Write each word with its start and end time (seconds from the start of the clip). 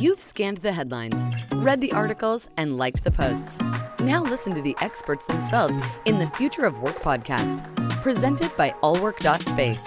You've 0.00 0.18
scanned 0.18 0.56
the 0.56 0.72
headlines, 0.72 1.26
read 1.56 1.82
the 1.82 1.92
articles, 1.92 2.48
and 2.56 2.78
liked 2.78 3.04
the 3.04 3.10
posts. 3.10 3.60
Now 4.00 4.22
listen 4.22 4.54
to 4.54 4.62
the 4.62 4.74
experts 4.80 5.26
themselves 5.26 5.76
in 6.06 6.18
the 6.18 6.26
Future 6.28 6.64
of 6.64 6.80
Work 6.80 7.02
podcast, 7.02 7.62
presented 8.00 8.50
by 8.56 8.70
allwork.space. 8.82 9.86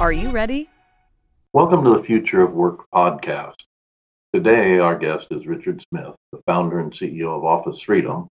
Are 0.00 0.12
you 0.12 0.30
ready? 0.30 0.68
Welcome 1.52 1.84
to 1.84 1.98
the 1.98 2.02
Future 2.02 2.42
of 2.42 2.52
Work 2.52 2.80
podcast. 2.92 3.54
Today, 4.34 4.78
our 4.78 4.98
guest 4.98 5.28
is 5.30 5.46
Richard 5.46 5.80
Smith, 5.90 6.16
the 6.32 6.42
founder 6.44 6.80
and 6.80 6.92
CEO 6.92 7.36
of 7.36 7.44
Office 7.44 7.80
Freedom, 7.82 8.26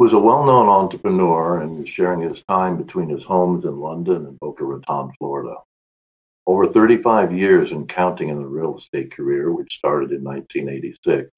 who 0.00 0.08
is 0.08 0.12
a 0.12 0.18
well-known 0.18 0.68
entrepreneur 0.68 1.60
and 1.60 1.86
is 1.86 1.94
sharing 1.94 2.20
his 2.20 2.42
time 2.48 2.76
between 2.76 3.08
his 3.08 3.22
homes 3.22 3.64
in 3.64 3.78
London 3.78 4.26
and 4.26 4.40
Boca 4.40 4.64
Raton, 4.64 5.12
Florida. 5.20 5.54
Over 6.48 6.66
35 6.72 7.34
years 7.34 7.72
and 7.72 7.86
counting 7.86 8.30
in 8.30 8.38
the 8.38 8.48
real 8.48 8.78
estate 8.78 9.14
career, 9.14 9.52
which 9.52 9.76
started 9.76 10.12
in 10.12 10.24
1986. 10.24 11.30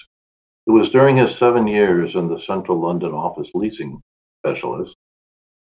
It 0.69 0.71
was 0.71 0.91
during 0.91 1.17
his 1.17 1.37
seven 1.37 1.67
years 1.67 2.15
in 2.15 2.29
the 2.29 2.39
central 2.39 2.79
London 2.79 3.13
office 3.13 3.49
leasing 3.53 4.01
specialist, 4.39 4.95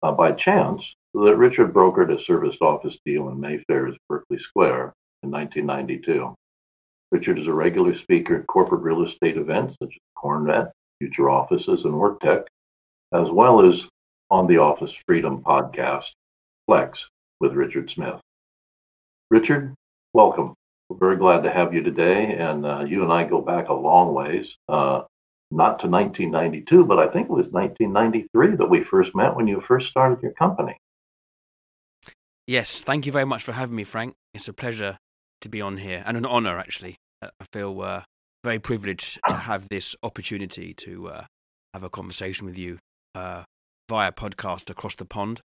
uh, 0.01 0.13
by 0.13 0.31
chance, 0.31 0.81
that 1.13 1.37
Richard 1.37 1.75
brokered 1.75 2.11
a 2.11 2.23
serviced 2.23 2.63
office 2.63 2.97
deal 3.05 3.29
in 3.29 3.39
Mayfair's 3.39 3.95
Berkeley 4.09 4.39
Square 4.39 4.95
in 5.21 5.29
1992. 5.29 6.33
Richard 7.11 7.37
is 7.37 7.45
a 7.45 7.53
regular 7.53 7.95
speaker 7.99 8.37
at 8.37 8.47
corporate 8.47 8.81
real 8.81 9.05
estate 9.05 9.37
events 9.37 9.77
such 9.79 9.93
as 9.93 10.23
CoreNet, 10.23 10.71
Future 10.97 11.29
Offices, 11.29 11.85
and 11.85 11.93
WorkTech, 11.93 12.45
as 13.13 13.29
well 13.29 13.61
as 13.61 13.79
on 14.31 14.47
the 14.47 14.57
Office 14.57 14.95
Freedom 15.05 15.43
podcast, 15.43 16.05
Flex, 16.65 17.07
with 17.39 17.53
Richard 17.53 17.91
Smith. 17.91 18.19
Richard, 19.31 19.73
welcome. 20.13 20.53
We're 20.89 20.97
very 20.97 21.15
glad 21.15 21.41
to 21.43 21.51
have 21.51 21.73
you 21.73 21.81
today. 21.81 22.35
And 22.35 22.65
uh, 22.65 22.85
you 22.87 23.03
and 23.03 23.11
I 23.11 23.23
go 23.23 23.41
back 23.41 23.69
a 23.69 23.73
long 23.73 24.13
ways, 24.13 24.47
uh, 24.69 25.01
not 25.51 25.79
to 25.79 25.87
1992, 25.87 26.85
but 26.85 26.99
I 26.99 27.07
think 27.07 27.25
it 27.25 27.31
was 27.31 27.47
1993 27.47 28.57
that 28.57 28.69
we 28.69 28.83
first 28.83 29.15
met 29.15 29.35
when 29.35 29.47
you 29.47 29.63
first 29.67 29.89
started 29.89 30.21
your 30.21 30.33
company. 30.33 30.77
Yes, 32.47 32.81
thank 32.81 33.07
you 33.07 33.11
very 33.11 33.25
much 33.25 33.43
for 33.43 33.53
having 33.53 33.75
me, 33.75 33.83
Frank. 33.83 34.13
It's 34.35 34.47
a 34.47 34.53
pleasure 34.53 34.99
to 35.41 35.49
be 35.49 35.61
on 35.61 35.77
here 35.77 36.03
and 36.05 36.15
an 36.15 36.25
honor, 36.25 36.59
actually. 36.59 36.97
I 37.21 37.45
feel 37.51 37.81
uh, 37.81 38.03
very 38.43 38.59
privileged 38.59 39.19
to 39.27 39.35
have 39.49 39.69
this 39.69 39.95
opportunity 40.03 40.73
to 40.75 41.07
uh, 41.07 41.23
have 41.73 41.83
a 41.83 41.89
conversation 41.89 42.45
with 42.45 42.57
you 42.57 42.77
uh, 43.15 43.43
via 43.89 44.11
podcast 44.11 44.69
across 44.69 44.93
the 44.95 45.05
pond. 45.05 45.41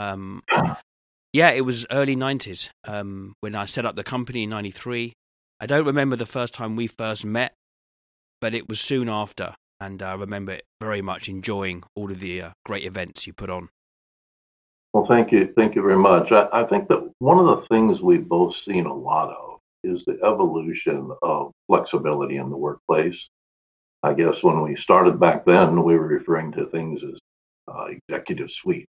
Um, 0.00 0.42
yeah, 1.34 1.50
it 1.50 1.62
was 1.62 1.84
early 1.90 2.14
90s 2.14 2.70
um, 2.86 3.34
when 3.40 3.56
I 3.56 3.64
set 3.64 3.84
up 3.84 3.96
the 3.96 4.04
company 4.04 4.44
in 4.44 4.50
93. 4.50 5.12
I 5.58 5.66
don't 5.66 5.84
remember 5.84 6.14
the 6.14 6.26
first 6.26 6.54
time 6.54 6.76
we 6.76 6.86
first 6.86 7.24
met, 7.24 7.54
but 8.40 8.54
it 8.54 8.68
was 8.68 8.80
soon 8.80 9.08
after. 9.08 9.56
And 9.80 10.00
I 10.00 10.14
remember 10.14 10.60
very 10.80 11.02
much 11.02 11.28
enjoying 11.28 11.82
all 11.96 12.12
of 12.12 12.20
the 12.20 12.40
uh, 12.40 12.50
great 12.64 12.84
events 12.84 13.26
you 13.26 13.32
put 13.32 13.50
on. 13.50 13.68
Well, 14.92 15.06
thank 15.06 15.32
you. 15.32 15.52
Thank 15.56 15.74
you 15.74 15.82
very 15.82 15.98
much. 15.98 16.30
I, 16.30 16.46
I 16.52 16.66
think 16.68 16.86
that 16.86 17.10
one 17.18 17.40
of 17.40 17.46
the 17.46 17.66
things 17.66 18.00
we've 18.00 18.28
both 18.28 18.54
seen 18.64 18.86
a 18.86 18.94
lot 18.94 19.30
of 19.30 19.58
is 19.82 20.04
the 20.04 20.16
evolution 20.22 21.10
of 21.20 21.50
flexibility 21.66 22.36
in 22.36 22.48
the 22.48 22.56
workplace. 22.56 23.18
I 24.04 24.14
guess 24.14 24.36
when 24.42 24.62
we 24.62 24.76
started 24.76 25.18
back 25.18 25.44
then, 25.44 25.82
we 25.82 25.96
were 25.96 26.06
referring 26.06 26.52
to 26.52 26.66
things 26.66 27.02
as 27.02 27.18
uh, 27.66 27.86
executive 27.86 28.52
suite. 28.52 28.86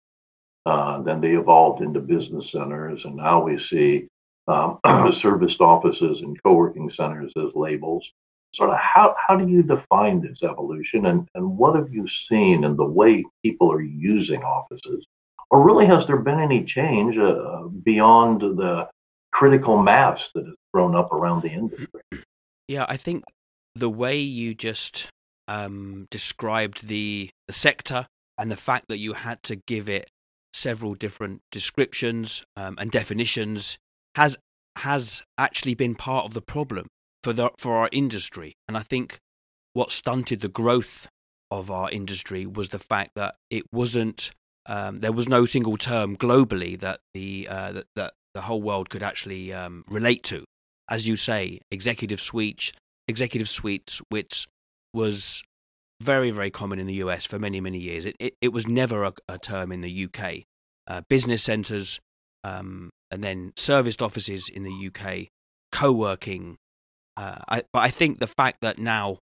Uh, 0.66 1.02
then 1.02 1.22
they 1.22 1.31
evolved 1.31 1.81
into 1.81 2.00
business 2.00 2.52
centers, 2.52 3.04
and 3.06 3.16
now 3.16 3.42
we 3.42 3.59
see 3.59 4.08
um, 4.48 4.80
serviced 5.20 5.62
offices 5.62 6.22
and 6.22 6.42
co-working 6.44 6.92
centers 6.92 7.31
as 7.38 7.56
labels. 7.56 8.08
Sort 8.54 8.70
of 8.70 8.78
how, 8.78 9.16
how 9.17 9.38
do 9.38 9.48
you 9.48 9.64
define 9.64 10.22
this 10.22 10.44
evolution, 10.44 11.05
and, 11.05 11.27
and 11.36 11.58
what 11.58 11.76
have 11.76 11.92
you 11.92 12.08
seen 12.30 12.64
in 12.64 12.76
the 12.76 12.86
way 12.86 13.23
people 13.44 13.72
are 13.72 13.82
using 13.82 14.44
offices? 14.44 15.05
Or 15.49 15.64
really, 15.64 15.86
has 15.86 16.05
there 16.05 16.17
been 16.17 16.39
any 16.39 16.64
change 16.64 17.17
uh, 17.17 17.64
beyond 17.83 18.42
the 18.42 18.89
critical 19.32 19.82
mass 19.82 20.30
that 20.36 20.45
has 20.45 20.55
grown 20.73 20.95
up 20.95 21.11
around 21.11 21.42
the 21.42 21.49
industry? 21.49 22.02
Yeah, 22.67 22.86
I 22.88 22.98
think 22.98 23.23
the 23.76 23.89
way 23.89 24.17
you 24.17 24.54
just 24.54 25.10
um, 25.48 26.08
described 26.11 26.88
the, 26.88 27.30
the 27.48 27.54
sector 27.54 28.08
and 28.38 28.52
the 28.52 28.58
fact 28.58 28.88
that 28.89 28.98
you 28.98 29.14
had 29.14 29.42
to 29.43 29.55
give 29.55 29.89
it 29.89 30.10
several 30.54 30.94
different 30.94 31.42
descriptions 31.52 32.44
um, 32.56 32.76
and 32.80 32.92
definitions 32.92 33.78
has 34.16 34.38
has 34.78 35.22
actually 35.38 35.76
been 35.76 35.95
part 35.95 36.26
of 36.26 36.34
the 36.34 36.42
problem 36.42 36.88
for 37.23 37.34
the 37.34 37.50
for 37.58 37.76
our 37.76 37.89
industry. 37.92 38.54
And 38.67 38.78
I 38.78 38.82
think 38.82 39.20
what 39.73 39.92
stunted 39.92 40.42
the 40.42 40.50
growth 40.50 41.08
of 41.50 41.70
our 41.70 41.90
industry 41.90 42.45
was 42.45 42.70
the 42.70 42.80
fact 42.80 43.11
that 43.16 43.36
it 43.50 43.64
wasn't 43.72 44.32
um, 44.66 44.98
there 44.98 45.11
was 45.11 45.28
no 45.28 45.45
single 45.45 45.78
term 45.78 46.16
globally 46.16 46.80
that 46.80 47.00
the 47.14 47.48
uh, 47.50 47.72
that, 47.73 47.86
that 47.95 48.14
the 48.34 48.42
whole 48.42 48.61
world 48.61 48.90
could 48.90 49.04
actually 49.04 49.54
um, 49.54 49.84
relate 49.88 50.23
to. 50.23 50.44
As 50.90 51.08
you 51.08 51.16
say, 51.16 51.60
executive 51.70 52.22
suites, 52.22 52.72
executive 53.08 53.50
suites, 53.50 54.02
which 54.10 54.48
was 54.94 55.44
very, 56.02 56.32
very 56.32 56.52
common 56.52 56.80
in 56.80 56.88
the 56.88 56.95
US 56.95 57.26
for 57.26 57.39
many, 57.39 57.62
many 57.62 57.80
years. 57.80 58.06
It, 58.06 58.16
it, 58.20 58.34
it 58.42 58.54
was 58.54 58.67
never 58.67 59.04
a, 59.04 59.14
a, 59.28 59.38
term 59.38 59.72
in 59.72 59.82
the 59.82 60.08
UK. 60.08 60.44
Uh, 60.88 61.02
business 61.10 61.44
centres 61.44 62.00
um, 62.44 62.89
and 63.12 63.23
then 63.23 63.54
serviced 63.56 64.02
offices 64.02 64.50
in 64.50 64.64
the 64.64 64.88
UK, 64.88 65.28
co 65.72 65.92
working. 65.92 66.58
Uh, 67.16 67.38
but 67.72 67.80
I 67.80 67.90
think 67.90 68.20
the 68.20 68.28
fact 68.28 68.61
that 68.61 68.80
now 68.80 69.20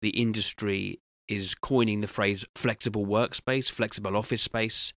the 0.00 0.10
industry 0.10 1.00
is 1.28 1.54
coining 1.54 2.00
the 2.00 2.08
phrase 2.08 2.44
flexible 2.56 3.06
workspace, 3.06 3.70
flexible 3.70 4.16
office 4.16 4.42
space, 4.42 4.92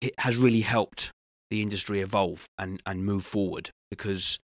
it 0.00 0.14
has 0.18 0.36
really 0.36 0.60
helped 0.60 1.12
the 1.50 1.62
industry 1.62 2.00
evolve 2.00 2.46
and, 2.58 2.80
and 2.84 3.04
move 3.04 3.24
forward 3.24 3.70
because 3.90 4.38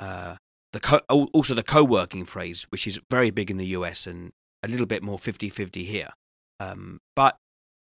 uh, 0.00 0.36
the 0.72 0.80
co- 0.80 1.00
also 1.08 1.54
the 1.54 1.62
co-working 1.62 2.24
phrase, 2.24 2.66
which 2.70 2.86
is 2.86 2.98
very 3.10 3.30
big 3.30 3.50
in 3.50 3.56
the 3.56 3.66
US 3.68 4.06
and 4.06 4.32
a 4.62 4.68
little 4.68 4.86
bit 4.86 5.02
more 5.02 5.18
50-50 5.18 5.86
here. 5.86 6.10
Um, 6.60 7.00
but 7.14 7.36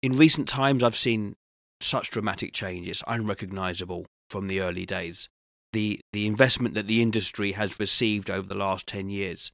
in 0.01 0.17
recent 0.17 0.47
times, 0.47 0.83
I've 0.83 0.95
seen 0.95 1.35
such 1.81 2.11
dramatic 2.11 2.53
changes, 2.53 3.03
unrecognizable 3.07 4.05
from 4.29 4.47
the 4.47 4.61
early 4.61 4.85
days. 4.85 5.29
The 5.73 5.99
the 6.13 6.25
investment 6.25 6.75
that 6.75 6.87
the 6.87 7.01
industry 7.01 7.51
has 7.53 7.79
received 7.79 8.29
over 8.29 8.47
the 8.47 8.55
last 8.55 8.87
ten 8.87 9.09
years 9.09 9.51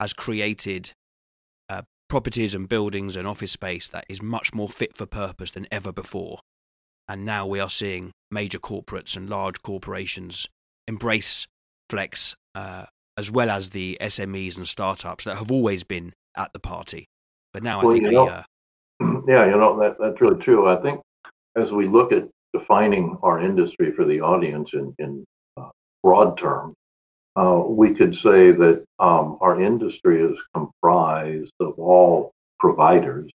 has 0.00 0.12
created 0.12 0.92
uh, 1.68 1.82
properties 2.08 2.54
and 2.54 2.68
buildings 2.68 3.16
and 3.16 3.26
office 3.26 3.52
space 3.52 3.88
that 3.88 4.06
is 4.08 4.22
much 4.22 4.54
more 4.54 4.68
fit 4.68 4.96
for 4.96 5.06
purpose 5.06 5.50
than 5.50 5.66
ever 5.70 5.92
before. 5.92 6.40
And 7.08 7.24
now 7.24 7.46
we 7.46 7.60
are 7.60 7.70
seeing 7.70 8.12
major 8.30 8.58
corporates 8.58 9.16
and 9.16 9.28
large 9.28 9.62
corporations 9.62 10.46
embrace 10.88 11.46
flex 11.88 12.34
uh, 12.54 12.86
as 13.16 13.30
well 13.30 13.50
as 13.50 13.70
the 13.70 13.96
SMEs 14.00 14.56
and 14.56 14.68
startups 14.68 15.24
that 15.24 15.36
have 15.36 15.50
always 15.50 15.84
been 15.84 16.12
at 16.36 16.52
the 16.52 16.60
party. 16.60 17.08
But 17.52 17.62
now 17.62 17.80
well, 17.80 17.90
I 17.90 17.94
think 17.94 18.04
we, 18.08 18.14
know, 18.14 18.28
uh, 18.28 18.42
yeah, 19.26 19.46
you 19.46 19.56
know 19.56 19.78
that 19.80 19.96
that's 19.98 20.20
really 20.20 20.42
true. 20.42 20.68
I 20.68 20.80
think 20.82 21.00
as 21.56 21.72
we 21.72 21.88
look 21.88 22.12
at 22.12 22.28
defining 22.52 23.18
our 23.22 23.40
industry 23.40 23.92
for 23.92 24.04
the 24.04 24.20
audience 24.20 24.70
in, 24.72 24.94
in 24.98 25.24
uh, 25.56 25.68
broad 26.02 26.38
terms, 26.38 26.74
uh, 27.36 27.62
we 27.66 27.94
could 27.94 28.14
say 28.14 28.52
that 28.52 28.84
um, 28.98 29.38
our 29.40 29.60
industry 29.60 30.22
is 30.22 30.38
comprised 30.54 31.52
of 31.60 31.78
all 31.78 32.32
providers 32.58 33.30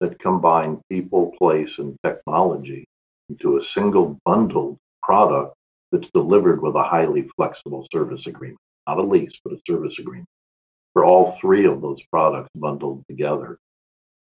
that 0.00 0.18
combine 0.20 0.80
people, 0.90 1.32
place, 1.38 1.70
and 1.78 1.96
technology 2.04 2.84
into 3.28 3.56
a 3.56 3.64
single 3.74 4.18
bundled 4.24 4.76
product 5.02 5.54
that's 5.90 6.10
delivered 6.10 6.60
with 6.62 6.74
a 6.74 6.82
highly 6.82 7.26
flexible 7.36 7.86
service 7.92 8.26
agreement, 8.26 8.58
not 8.86 8.98
a 8.98 9.02
lease, 9.02 9.32
but 9.42 9.54
a 9.54 9.60
service 9.66 9.94
agreement 9.98 10.28
for 10.96 11.04
all 11.04 11.36
three 11.42 11.66
of 11.66 11.82
those 11.82 12.00
products 12.10 12.48
bundled 12.54 13.04
together. 13.06 13.58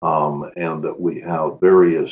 Um, 0.02 0.50
and 0.56 0.84
that 0.84 1.00
we 1.00 1.22
have 1.22 1.60
various 1.62 2.10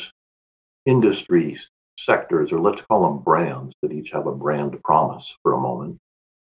industry 0.86 1.58
sectors, 1.98 2.52
or 2.52 2.60
let's 2.60 2.80
call 2.88 3.02
them 3.02 3.24
brands, 3.24 3.74
that 3.82 3.90
each 3.90 4.10
have 4.12 4.28
a 4.28 4.32
brand 4.32 4.80
promise 4.84 5.28
for 5.42 5.54
a 5.54 5.60
moment. 5.60 5.98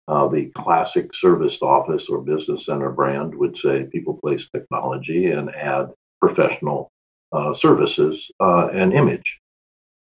Uh, 0.10 0.28
the 0.28 0.48
classic 0.48 1.12
serviced 1.14 1.62
office 1.62 2.08
or 2.10 2.20
business 2.20 2.66
center 2.66 2.90
brand 2.90 3.34
would 3.34 3.58
say 3.64 3.88
people, 3.90 4.20
place, 4.22 4.46
technology 4.54 5.32
and 5.32 5.56
add 5.56 5.90
professional 6.20 6.92
uh, 7.32 7.54
services 7.56 8.22
uh, 8.42 8.68
and 8.68 8.94
image. 8.94 9.40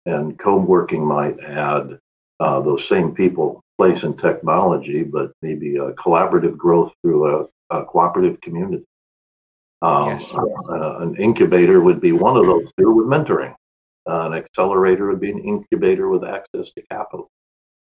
And 0.07 0.39
co-working 0.39 1.05
might 1.05 1.39
add 1.41 1.99
uh, 2.41 2.61
those 2.63 2.89
same 2.89 3.15
people, 3.15 3.61
place, 3.77 4.03
and 4.03 4.19
technology, 4.19 5.03
but 5.03 5.33
maybe 5.43 5.77
a 5.77 5.93
collaborative 5.93 6.57
growth 6.57 6.93
through 7.03 7.27
a, 7.27 7.47
a 7.81 7.85
cooperative 7.85 8.41
community. 8.41 8.85
Um, 9.83 10.09
yes. 10.09 10.33
Uh, 10.33 10.99
an 10.99 11.17
incubator 11.17 11.81
would 11.81 12.01
be 12.01 12.13
one 12.13 12.37
of 12.37 12.47
those 12.47 12.71
two 12.79 12.93
with 12.93 13.07
mentoring. 13.07 13.55
Uh, 14.09 14.27
an 14.27 14.35
accelerator 14.35 15.09
would 15.09 15.21
be 15.21 15.31
an 15.31 15.39
incubator 15.45 16.09
with 16.09 16.25
access 16.25 16.73
to 16.73 16.83
capital. 16.91 17.31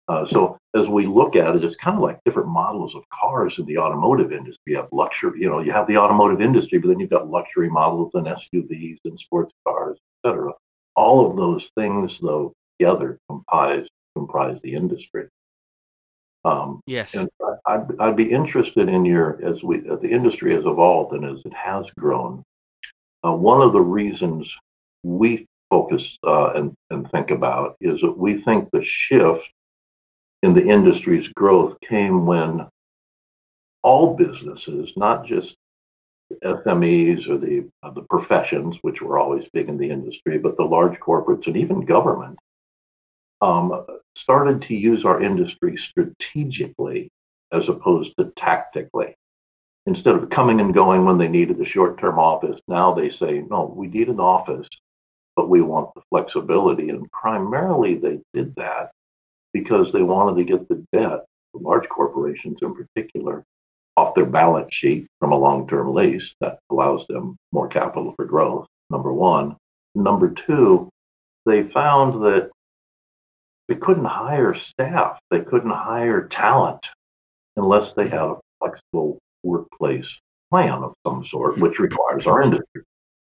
Uh, 0.07 0.25
so 0.25 0.57
as 0.75 0.87
we 0.87 1.05
look 1.05 1.35
at 1.35 1.55
it, 1.55 1.63
it's 1.63 1.75
kind 1.75 1.95
of 1.95 2.01
like 2.01 2.19
different 2.25 2.49
models 2.49 2.95
of 2.95 3.03
cars 3.09 3.53
in 3.59 3.65
the 3.65 3.77
automotive 3.77 4.31
industry. 4.31 4.73
You 4.73 4.77
have 4.77 4.87
luxury, 4.91 5.39
you 5.39 5.49
know, 5.49 5.59
you 5.59 5.71
have 5.71 5.87
the 5.87 5.97
automotive 5.97 6.41
industry, 6.41 6.79
but 6.79 6.87
then 6.87 6.99
you've 6.99 7.11
got 7.11 7.29
luxury 7.29 7.69
models 7.69 8.11
and 8.15 8.25
SUVs 8.25 8.97
and 9.05 9.19
sports 9.19 9.53
cars, 9.67 9.99
etc. 10.25 10.51
All 10.95 11.29
of 11.29 11.37
those 11.37 11.69
things, 11.77 12.17
though, 12.21 12.53
together 12.79 13.19
comprise 13.29 13.87
comprise 14.15 14.59
the 14.63 14.73
industry. 14.73 15.27
Um, 16.45 16.81
yes. 16.85 17.13
And 17.15 17.29
I'd, 17.65 17.85
I'd 17.99 18.15
be 18.15 18.31
interested 18.31 18.87
in 18.89 19.05
your 19.05 19.39
as 19.43 19.61
we 19.61 19.79
as 19.89 19.99
the 20.01 20.09
industry 20.09 20.53
has 20.55 20.65
evolved 20.65 21.13
and 21.13 21.25
as 21.25 21.43
it 21.45 21.53
has 21.53 21.85
grown. 21.97 22.43
Uh, 23.25 23.33
one 23.33 23.61
of 23.61 23.73
the 23.73 23.81
reasons 23.81 24.49
we 25.03 25.45
focus 25.69 26.17
uh, 26.25 26.51
and, 26.53 26.73
and 26.89 27.09
think 27.11 27.31
about 27.31 27.75
is 27.81 27.99
that 28.01 28.17
we 28.17 28.41
think 28.43 28.69
the 28.71 28.83
shift 28.83 29.43
in 30.41 30.53
the 30.53 30.65
industry's 30.65 31.27
growth 31.35 31.77
came 31.87 32.25
when 32.25 32.65
all 33.83 34.15
businesses, 34.15 34.91
not 34.95 35.25
just 35.25 35.55
SMEs 36.43 37.27
or 37.27 37.37
the 37.37 37.67
uh, 37.83 37.91
the 37.91 38.05
professions, 38.09 38.77
which 38.81 39.01
were 39.01 39.17
always 39.17 39.45
big 39.53 39.67
in 39.67 39.77
the 39.77 39.89
industry, 39.89 40.37
but 40.37 40.57
the 40.57 40.63
large 40.63 40.97
corporates 40.99 41.47
and 41.47 41.57
even 41.57 41.85
government, 41.85 42.37
um, 43.41 43.85
started 44.15 44.61
to 44.63 44.75
use 44.75 45.05
our 45.05 45.21
industry 45.21 45.77
strategically 45.77 47.09
as 47.51 47.67
opposed 47.69 48.13
to 48.17 48.31
tactically. 48.35 49.15
Instead 49.85 50.15
of 50.15 50.29
coming 50.29 50.59
and 50.59 50.73
going 50.73 51.05
when 51.05 51.17
they 51.17 51.27
needed 51.27 51.59
a 51.59 51.65
short-term 51.65 52.19
office, 52.19 52.59
now 52.67 52.93
they 52.93 53.09
say, 53.09 53.43
no, 53.49 53.73
we 53.75 53.87
need 53.87 54.09
an 54.09 54.19
office, 54.19 54.67
but 55.35 55.49
we 55.49 55.61
want 55.61 55.89
the 55.95 56.01
flexibility. 56.09 56.89
And 56.89 57.09
primarily 57.11 57.95
they 57.95 58.19
did 58.33 58.53
that 58.55 58.91
because 59.53 59.91
they 59.91 60.03
wanted 60.03 60.37
to 60.37 60.43
get 60.43 60.67
the 60.67 60.85
debt, 60.93 61.25
the 61.53 61.59
large 61.59 61.87
corporations 61.89 62.59
in 62.61 62.75
particular, 62.75 63.43
off 63.97 64.15
their 64.15 64.25
balance 64.25 64.73
sheet 64.73 65.07
from 65.19 65.31
a 65.31 65.37
long 65.37 65.67
term 65.67 65.93
lease 65.93 66.33
that 66.39 66.59
allows 66.69 67.05
them 67.07 67.35
more 67.51 67.67
capital 67.67 68.13
for 68.15 68.25
growth, 68.25 68.67
number 68.89 69.11
one. 69.11 69.55
Number 69.95 70.29
two, 70.29 70.89
they 71.45 71.63
found 71.63 72.23
that 72.23 72.51
they 73.69 73.75
couldn't 73.75 74.05
hire 74.05 74.55
staff, 74.55 75.19
they 75.29 75.41
couldn't 75.41 75.69
hire 75.69 76.27
talent 76.27 76.85
unless 77.55 77.93
they 77.93 78.09
had 78.09 78.19
a 78.19 78.35
flexible 78.59 79.19
workplace 79.43 80.07
plan 80.49 80.83
of 80.83 80.93
some 81.05 81.23
sort, 81.25 81.59
which 81.59 81.77
requires 81.77 82.25
our 82.25 82.41
industry. 82.41 82.81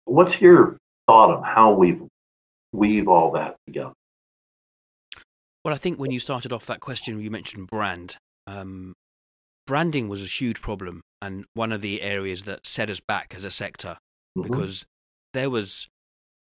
What's 0.04 0.40
your 0.42 0.78
thought 1.08 1.34
on 1.34 1.44
how 1.44 1.74
we 1.74 2.00
weave 2.74 3.08
all 3.08 3.32
that 3.32 3.56
together? 3.66 3.94
Well, 5.64 5.74
I 5.74 5.78
think 5.78 5.98
when 5.98 6.12
you 6.12 6.20
started 6.20 6.52
off 6.52 6.66
that 6.66 6.82
question, 6.82 7.22
you 7.22 7.32
mentioned 7.32 7.68
brand. 7.68 8.18
Um, 8.46 8.94
branding 9.66 10.10
was 10.10 10.22
a 10.22 10.28
huge 10.28 10.62
problem 10.62 11.02
and 11.22 11.46
one 11.54 11.72
of 11.72 11.82
the 11.82 12.02
areas 12.02 12.44
that 12.44 12.66
set 12.66 12.90
us 12.90 13.00
back 13.00 13.34
as 13.36 13.46
a 13.46 13.52
sector 13.52 13.98
mm-hmm. 14.38 14.44
because 14.44 14.86
there 15.34 15.50
was 15.50 15.88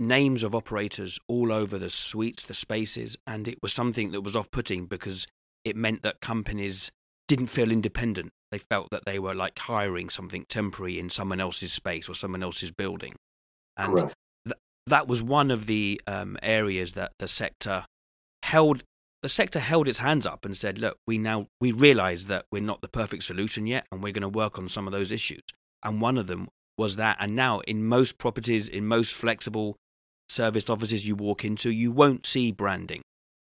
names 0.00 0.43
of 0.43 0.55
operators 0.55 1.19
all 1.29 1.52
over 1.52 1.79
the 1.79 1.91
suites, 1.91 2.44
the 2.44 2.55
spaces, 2.55 3.17
and 3.26 3.47
it 3.47 3.58
was 3.62 3.73
something 3.73 4.11
that 4.12 4.23
was 4.23 4.35
off-putting 4.35 4.87
because 4.87 5.26
it 5.64 5.76
meant 5.76 6.02
that 6.02 6.20
companies 6.20 6.91
didn't 7.29 7.49
feel 7.49 7.70
independent. 7.70 8.31
They 8.50 8.58
felt 8.58 8.88
that 8.91 9.05
they 9.05 9.19
were 9.19 9.35
like 9.35 9.58
hiring 9.58 10.08
something 10.08 10.47
temporary 10.49 10.99
in 10.99 11.11
someone 11.11 11.41
else's 11.41 11.73
space 11.73 12.08
or 12.08 12.14
someone 12.14 12.43
else's 12.43 12.73
building, 12.73 13.14
and 13.76 13.97
th- 14.44 14.58
that 14.87 15.06
was 15.06 15.23
one 15.23 15.50
of 15.50 15.67
the 15.67 16.00
um, 16.06 16.37
areas 16.43 16.93
that 16.93 17.12
the 17.19 17.29
sector 17.29 17.85
held 18.43 18.82
the 19.23 19.29
sector 19.29 19.61
held 19.61 19.87
its 19.87 19.99
hands 19.99 20.26
up 20.26 20.44
and 20.44 20.56
said, 20.56 20.79
"Look, 20.79 20.97
we 21.06 21.19
now 21.19 21.47
we 21.61 21.73
realise 21.73 22.25
that 22.25 22.47
we're 22.50 22.62
not 22.62 22.81
the 22.81 22.88
perfect 22.88 23.23
solution 23.23 23.67
yet, 23.67 23.87
and 23.93 24.02
we're 24.02 24.12
going 24.12 24.23
to 24.23 24.29
work 24.29 24.58
on 24.58 24.69
some 24.69 24.87
of 24.87 24.93
those 24.93 25.12
issues." 25.12 25.43
And 25.85 26.00
one 26.00 26.19
of 26.19 26.26
them 26.26 26.49
was 26.76 26.97
that. 26.97 27.19
And 27.20 27.37
now, 27.37 27.61
in 27.61 27.85
most 27.85 28.19
properties, 28.19 28.67
in 28.67 28.87
most 28.87 29.14
flexible 29.14 29.76
serviced 30.31 30.71
offices 30.71 31.06
you 31.06 31.17
walk 31.17 31.44
into, 31.44 31.71
you 31.71 31.91
won't 31.91 32.25
see 32.25 32.53
branding, 32.53 33.03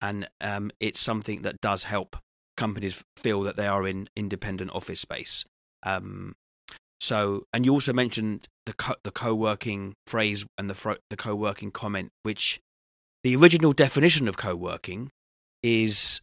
and 0.02 0.28
um, 0.40 0.70
it's 0.80 1.00
something 1.00 1.42
that 1.42 1.60
does 1.60 1.84
help 1.84 2.16
companies 2.56 3.02
feel 3.16 3.42
that 3.42 3.56
they 3.56 3.66
are 3.66 3.86
in 3.86 4.08
independent 4.16 4.70
office 4.72 5.00
space. 5.00 5.44
Um, 5.84 6.34
so, 7.00 7.44
and 7.52 7.64
you 7.64 7.72
also 7.72 7.92
mentioned 7.92 8.48
the 8.66 8.72
co- 8.72 8.96
the 9.04 9.10
co-working 9.10 9.94
phrase 10.06 10.44
and 10.58 10.68
the 10.68 10.74
fro- 10.74 10.96
the 11.10 11.16
co-working 11.16 11.70
comment, 11.70 12.10
which 12.22 12.60
the 13.22 13.36
original 13.36 13.72
definition 13.72 14.28
of 14.28 14.36
co-working 14.36 15.10
is 15.62 16.20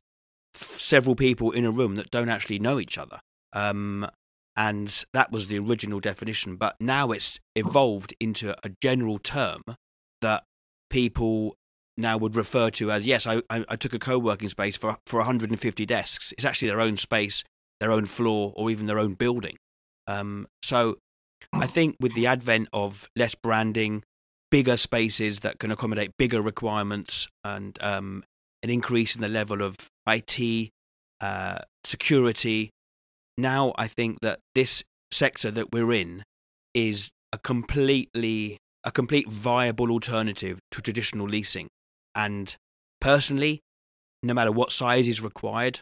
several 0.54 1.16
people 1.16 1.52
in 1.52 1.66
a 1.66 1.72
room 1.72 1.96
that 1.96 2.12
don't 2.12 2.30
actually 2.30 2.60
know 2.60 2.80
each 2.80 2.98
other. 2.98 3.20
Um, 3.54 4.08
and 4.56 5.06
that 5.14 5.32
was 5.32 5.48
the 5.48 5.60
original 5.60 6.00
definition. 6.00 6.58
But 6.58 6.76
now 6.80 7.12
it's 7.12 7.40
evolved 7.56 8.14
into 8.20 8.52
a 8.64 8.72
general 8.82 9.18
term 9.18 9.62
that 10.22 10.44
people 10.90 11.56
now 11.98 12.18
would 12.18 12.36
refer 12.36 12.70
to 12.72 12.92
as 12.92 13.06
yes, 13.06 13.28
I, 13.28 13.42
I, 13.50 13.66
I 13.70 13.76
took 13.76 13.94
a 13.94 14.00
co 14.00 14.18
working 14.18 14.50
space 14.50 14.78
for, 14.78 14.98
for 15.06 15.18
150 15.18 15.86
desks. 15.86 16.32
It's 16.34 16.46
actually 16.46 16.70
their 16.70 16.82
own 16.82 16.98
space, 16.98 17.44
their 17.80 17.92
own 17.92 18.06
floor, 18.06 18.54
or 18.56 18.70
even 18.72 18.88
their 18.88 19.00
own 19.00 19.14
building. 19.14 19.58
Um, 20.08 20.48
so 20.64 20.98
I 21.54 21.68
think 21.68 21.96
with 22.00 22.14
the 22.14 22.28
advent 22.28 22.70
of 22.74 23.08
less 23.16 23.36
branding, 23.36 24.04
bigger 24.50 24.78
spaces 24.78 25.40
that 25.40 25.60
can 25.60 25.72
accommodate 25.72 26.12
bigger 26.18 26.42
requirements 26.42 27.28
and 27.44 27.78
um, 27.82 28.24
an 28.64 28.70
increase 28.70 29.16
in 29.16 29.22
the 29.22 29.28
level 29.28 29.62
of 29.62 29.78
IT, 30.08 30.72
uh, 31.22 31.60
security. 31.84 32.70
Now, 33.38 33.74
I 33.78 33.88
think 33.88 34.20
that 34.22 34.40
this 34.56 34.84
sector 35.12 35.52
that 35.52 35.72
we're 35.72 35.94
in 35.94 36.24
is 36.74 37.10
a 37.34 37.38
completely 37.38 38.58
a 38.84 38.92
complete 38.92 39.30
viable 39.30 39.92
alternative 39.92 40.60
to 40.72 40.82
traditional 40.82 41.28
leasing. 41.28 41.68
And 42.16 42.56
personally, 43.00 43.62
no 44.24 44.34
matter 44.34 44.52
what 44.52 44.72
size 44.72 45.08
is 45.08 45.22
required, 45.22 45.82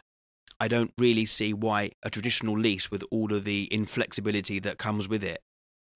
I 0.58 0.68
don't 0.68 0.92
really 0.98 1.24
see 1.24 1.54
why 1.54 1.92
a 2.02 2.10
traditional 2.10 2.58
lease 2.58 2.90
with 2.90 3.02
all 3.10 3.32
of 3.32 3.44
the 3.44 3.68
inflexibility 3.72 4.58
that 4.60 4.78
comes 4.78 5.08
with 5.08 5.24
it 5.24 5.40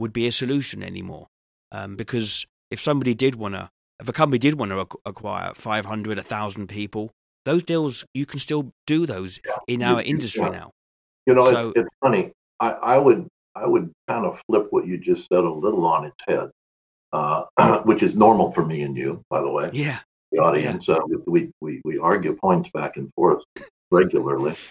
would 0.01 0.12
be 0.12 0.27
a 0.27 0.33
solution 0.33 0.83
anymore. 0.83 1.27
Um, 1.73 1.97
because 1.97 2.47
if 2.71 2.81
somebody 2.81 3.15
did 3.15 3.35
want 3.35 3.55
to 3.55 3.69
if 4.01 4.09
a 4.09 4.12
company 4.12 4.39
did 4.39 4.55
want 4.59 4.71
to 4.73 4.99
acquire 5.06 5.53
500, 5.55 6.17
1,000 6.19 6.67
people, 6.67 7.11
those 7.45 7.62
deals, 7.62 8.05
you 8.15 8.27
can 8.27 8.39
still 8.39 8.73
do 8.87 9.06
those 9.06 9.39
yeah, 9.47 9.53
in 9.69 9.83
our 9.83 10.03
industry 10.03 10.44
you 10.44 10.51
now. 10.51 10.70
You 11.27 11.34
know, 11.34 11.51
so, 11.51 11.69
it's, 11.69 11.81
it's, 11.81 11.94
funny. 12.01 12.32
I, 12.61 12.70
I, 12.70 12.99
would 12.99 13.29
I 13.55 13.67
would 13.67 13.93
kind 14.08 14.27
of 14.27 14.39
flip 14.46 14.67
what 14.70 14.87
you 14.87 14.99
just 14.99 15.29
said 15.29 15.39
a 15.39 15.51
little 15.51 15.87
on 15.87 16.06
its 16.06 16.17
head, 16.27 16.51
uh, 17.15 17.44
which 17.85 18.03
is 18.03 18.17
normal 18.17 18.51
for 18.53 18.65
me 18.65 18.83
and 18.83 18.97
you, 18.97 19.23
by 19.31 19.41
the 19.41 19.49
way. 19.49 19.71
Yeah. 19.73 20.01
The 20.33 20.39
audience, 20.39 20.87
yeah. 20.89 20.97
Uh, 20.97 21.19
we, 21.27 21.51
we, 21.61 21.81
we 21.85 21.99
argue 21.99 22.35
points 22.35 22.69
back 22.75 22.97
and 22.97 23.11
forth 23.15 23.43
regularly. 23.91 24.55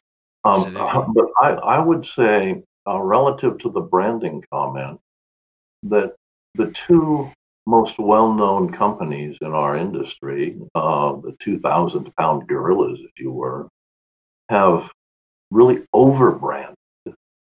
Um, 0.46 0.76
uh, 0.76 1.06
but 1.16 1.28
I, 1.40 1.52
I 1.52 1.80
would 1.80 2.06
say, 2.18 2.62
uh, 2.86 3.00
relative 3.00 3.60
to 3.60 3.70
the 3.70 3.80
branding 3.80 4.44
comment, 4.52 5.00
that 5.84 6.16
the 6.56 6.76
two 6.86 7.32
most 7.66 7.98
well-known 7.98 8.74
companies 8.74 9.38
in 9.40 9.54
our 9.54 9.78
industry, 9.78 10.60
uh, 10.76 11.14
the 11.14 11.34
2,000 11.42 12.14
pound 12.18 12.46
gorillas, 12.50 13.00
if 13.02 13.12
you 13.18 13.32
were, 13.32 13.70
have 14.50 14.90
really 15.50 15.84
overbranded, 15.96 16.73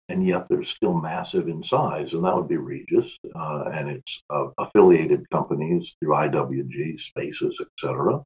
and 0.08 0.26
yet 0.26 0.46
they're 0.48 0.64
still 0.64 0.94
massive 0.94 1.48
in 1.48 1.62
size, 1.64 2.12
and 2.12 2.24
that 2.24 2.34
would 2.34 2.48
be 2.48 2.56
Regus 2.56 3.06
uh, 3.34 3.64
and 3.72 3.88
its 3.88 4.22
uh, 4.30 4.48
affiliated 4.58 5.28
companies 5.30 5.94
through 5.98 6.14
IWG, 6.14 7.00
Spaces, 7.08 7.58
etc. 7.60 8.22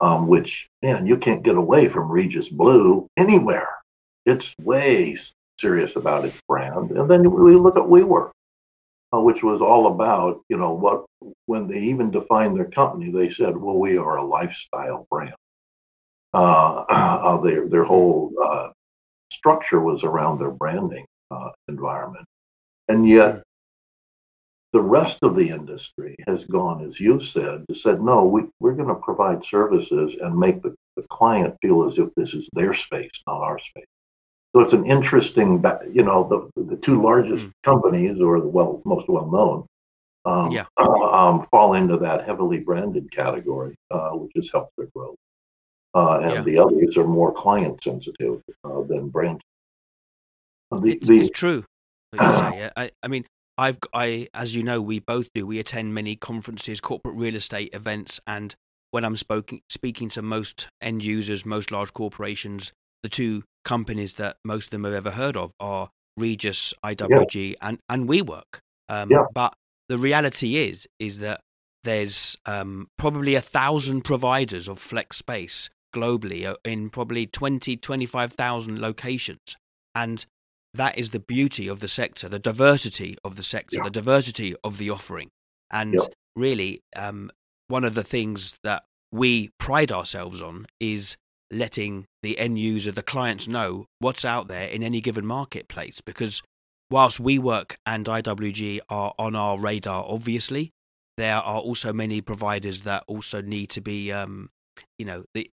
Um, 0.00 0.26
which, 0.26 0.68
man, 0.82 1.06
you 1.06 1.16
can't 1.16 1.44
get 1.44 1.56
away 1.56 1.88
from 1.88 2.10
Regus 2.10 2.48
Blue 2.48 3.08
anywhere. 3.16 3.68
It's 4.26 4.52
way 4.60 5.16
serious 5.60 5.94
about 5.94 6.24
its 6.24 6.40
brand. 6.48 6.90
And 6.90 7.08
then 7.08 7.30
we 7.30 7.54
look 7.54 7.76
at 7.76 7.82
WeWork 7.82 8.32
uh, 9.12 9.20
which 9.20 9.42
was 9.42 9.60
all 9.60 9.88
about, 9.88 10.42
you 10.48 10.56
know, 10.56 10.72
what 10.72 11.04
when 11.46 11.68
they 11.68 11.78
even 11.78 12.10
defined 12.10 12.56
their 12.56 12.70
company, 12.70 13.10
they 13.10 13.30
said, 13.30 13.56
well, 13.56 13.76
we 13.76 13.98
are 13.98 14.16
a 14.16 14.26
lifestyle 14.26 15.06
brand. 15.10 15.34
Uh, 16.32 16.84
uh, 16.88 17.40
their 17.42 17.68
their 17.68 17.84
whole 17.84 18.32
uh, 18.42 18.68
structure 19.30 19.80
was 19.80 20.02
around 20.02 20.38
their 20.38 20.50
branding 20.50 21.04
environment, 21.68 22.26
and 22.88 23.08
yet 23.08 23.42
the 24.72 24.80
rest 24.80 25.18
of 25.22 25.36
the 25.36 25.48
industry 25.50 26.16
has 26.26 26.44
gone, 26.46 26.84
as 26.88 26.98
you 26.98 27.22
said, 27.22 27.64
to 27.68 27.74
said, 27.74 28.02
no, 28.02 28.24
we, 28.24 28.42
we're 28.58 28.72
going 28.72 28.88
to 28.88 28.94
provide 28.94 29.44
services 29.44 30.14
and 30.22 30.38
make 30.38 30.62
the, 30.62 30.74
the 30.96 31.04
client 31.10 31.54
feel 31.60 31.86
as 31.88 31.98
if 31.98 32.08
this 32.16 32.32
is 32.32 32.48
their 32.54 32.74
space, 32.74 33.10
not 33.26 33.42
our 33.42 33.58
space. 33.58 33.84
So 34.54 34.60
it's 34.60 34.72
an 34.72 34.86
interesting, 34.86 35.62
you 35.92 36.02
know, 36.02 36.50
the, 36.56 36.62
the 36.62 36.76
two 36.76 37.02
largest 37.02 37.44
mm. 37.44 37.52
companies 37.64 38.20
or 38.20 38.40
the 38.40 38.46
well 38.46 38.82
most 38.84 39.08
well 39.08 39.30
known 39.30 39.66
um, 40.24 40.50
yeah. 40.50 40.66
um, 40.78 41.46
fall 41.50 41.74
into 41.74 41.96
that 41.98 42.24
heavily 42.26 42.58
branded 42.58 43.10
category, 43.10 43.74
uh, 43.90 44.10
which 44.10 44.32
has 44.36 44.50
helped 44.52 44.72
their 44.76 44.88
growth. 44.94 45.16
uh, 45.94 46.20
and 46.20 46.32
Yeah. 46.32 46.42
the 46.42 46.58
others 46.58 46.96
are 46.96 47.06
more 47.06 47.32
client 47.32 47.78
sensitive 47.82 48.42
uh, 48.64 48.82
than 48.82 49.10
brand. 49.10 49.42
The, 50.80 50.92
It's, 50.92 51.06
the, 51.06 51.20
it's 51.20 51.30
true. 51.30 51.64
Say. 52.14 52.70
I, 52.76 52.90
I 53.02 53.08
mean, 53.08 53.24
I've 53.56 53.78
I 53.94 54.28
as 54.34 54.54
you 54.54 54.62
know, 54.62 54.80
we 54.82 54.98
both 54.98 55.30
do. 55.34 55.46
We 55.46 55.58
attend 55.58 55.94
many 55.94 56.16
conferences, 56.16 56.80
corporate 56.80 57.16
real 57.16 57.36
estate 57.36 57.70
events, 57.72 58.20
and 58.26 58.54
when 58.90 59.04
I'm 59.04 59.16
spoken, 59.16 59.60
speaking 59.68 60.08
to 60.10 60.22
most 60.22 60.66
end 60.80 61.04
users, 61.04 61.46
most 61.46 61.70
large 61.70 61.92
corporations, 61.94 62.72
the 63.02 63.08
two 63.08 63.44
companies 63.64 64.14
that 64.14 64.36
most 64.44 64.66
of 64.66 64.70
them 64.72 64.84
have 64.84 64.92
ever 64.92 65.10
heard 65.12 65.36
of 65.36 65.52
are 65.58 65.88
Regus, 66.16 66.74
IWG, 66.84 67.54
and 67.62 67.78
and 67.88 68.08
WeWork. 68.08 68.60
Um, 68.88 69.10
Yeah. 69.10 69.24
But 69.34 69.54
the 69.88 69.98
reality 69.98 70.56
is 70.56 70.86
is 70.98 71.20
that 71.20 71.40
there's 71.84 72.36
um, 72.46 72.88
probably 72.98 73.34
a 73.34 73.40
thousand 73.40 74.02
providers 74.02 74.68
of 74.68 74.78
flex 74.78 75.16
space 75.16 75.68
globally 75.94 76.46
uh, 76.46 76.56
in 76.64 76.88
probably 76.88 77.26
20 77.26 77.76
25,000 77.76 78.80
locations 78.80 79.56
and 79.94 80.24
that 80.74 80.96
is 80.98 81.10
the 81.10 81.20
beauty 81.20 81.68
of 81.68 81.80
the 81.80 81.88
sector 81.88 82.28
the 82.28 82.38
diversity 82.38 83.16
of 83.24 83.36
the 83.36 83.42
sector 83.42 83.76
Yeah. 83.78 83.84
the 83.84 83.90
diversity 83.90 84.54
of 84.64 84.78
the 84.78 84.90
offering 84.90 85.30
and 85.70 85.94
Yeah. 85.94 86.06
really 86.36 86.80
um, 86.96 87.30
one 87.68 87.84
of 87.84 87.94
the 87.94 88.02
things 88.04 88.56
that 88.62 88.84
we 89.10 89.50
pride 89.58 89.92
ourselves 89.92 90.40
on 90.40 90.66
is 90.80 91.16
letting 91.50 92.06
the 92.22 92.38
end 92.38 92.58
user 92.58 92.90
the 92.92 93.02
clients 93.02 93.46
know 93.46 93.86
what's 93.98 94.24
out 94.24 94.48
there 94.48 94.68
in 94.68 94.82
any 94.82 95.00
given 95.00 95.26
marketplace 95.26 96.00
because 96.00 96.42
whilst 96.90 97.22
WeWork 97.22 97.74
and 97.84 98.06
IWG 98.06 98.80
are 98.88 99.12
on 99.18 99.36
our 99.36 99.58
radar 99.58 100.04
obviously 100.08 100.70
there 101.18 101.36
are 101.36 101.60
also 101.60 101.92
many 101.92 102.22
providers 102.22 102.82
that 102.82 103.04
also 103.06 103.42
need 103.42 103.68
to 103.68 103.82
be 103.82 104.10
um, 104.10 104.48
you 104.98 105.04
know 105.04 105.24
the, 105.34 105.50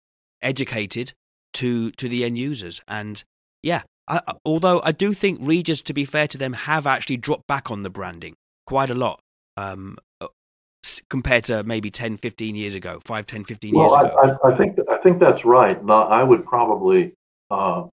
educated 0.41 1.13
to 1.53 1.91
to 1.91 2.09
the 2.09 2.25
end 2.25 2.37
users 2.39 2.81
and 2.87 3.23
yeah 3.61 3.83
I, 4.07 4.21
although 4.45 4.81
i 4.83 4.91
do 4.91 5.13
think 5.13 5.39
Regus 5.41 5.81
to 5.83 5.93
be 5.93 6.05
fair 6.05 6.27
to 6.27 6.37
them 6.37 6.53
have 6.53 6.85
actually 6.85 7.17
dropped 7.17 7.47
back 7.47 7.71
on 7.71 7.83
the 7.83 7.89
branding 7.89 8.35
quite 8.65 8.89
a 8.89 8.95
lot 8.95 9.21
um, 9.55 9.97
uh, 10.19 10.27
compared 11.09 11.45
to 11.45 11.63
maybe 11.63 11.89
10 11.91 12.17
15 12.17 12.55
years 12.55 12.75
ago 12.75 12.99
5 13.05 13.25
10 13.25 13.43
15 13.45 13.73
well, 13.73 13.89
years 13.89 13.97
I, 13.97 14.07
ago 14.07 14.39
I, 14.43 14.51
I 14.51 14.57
think 14.57 14.77
I 14.89 14.97
think 14.97 15.19
that's 15.19 15.45
right. 15.45 15.83
Now, 15.83 16.03
I 16.03 16.23
would 16.23 16.45
probably 16.45 17.13
uh, 17.51 17.83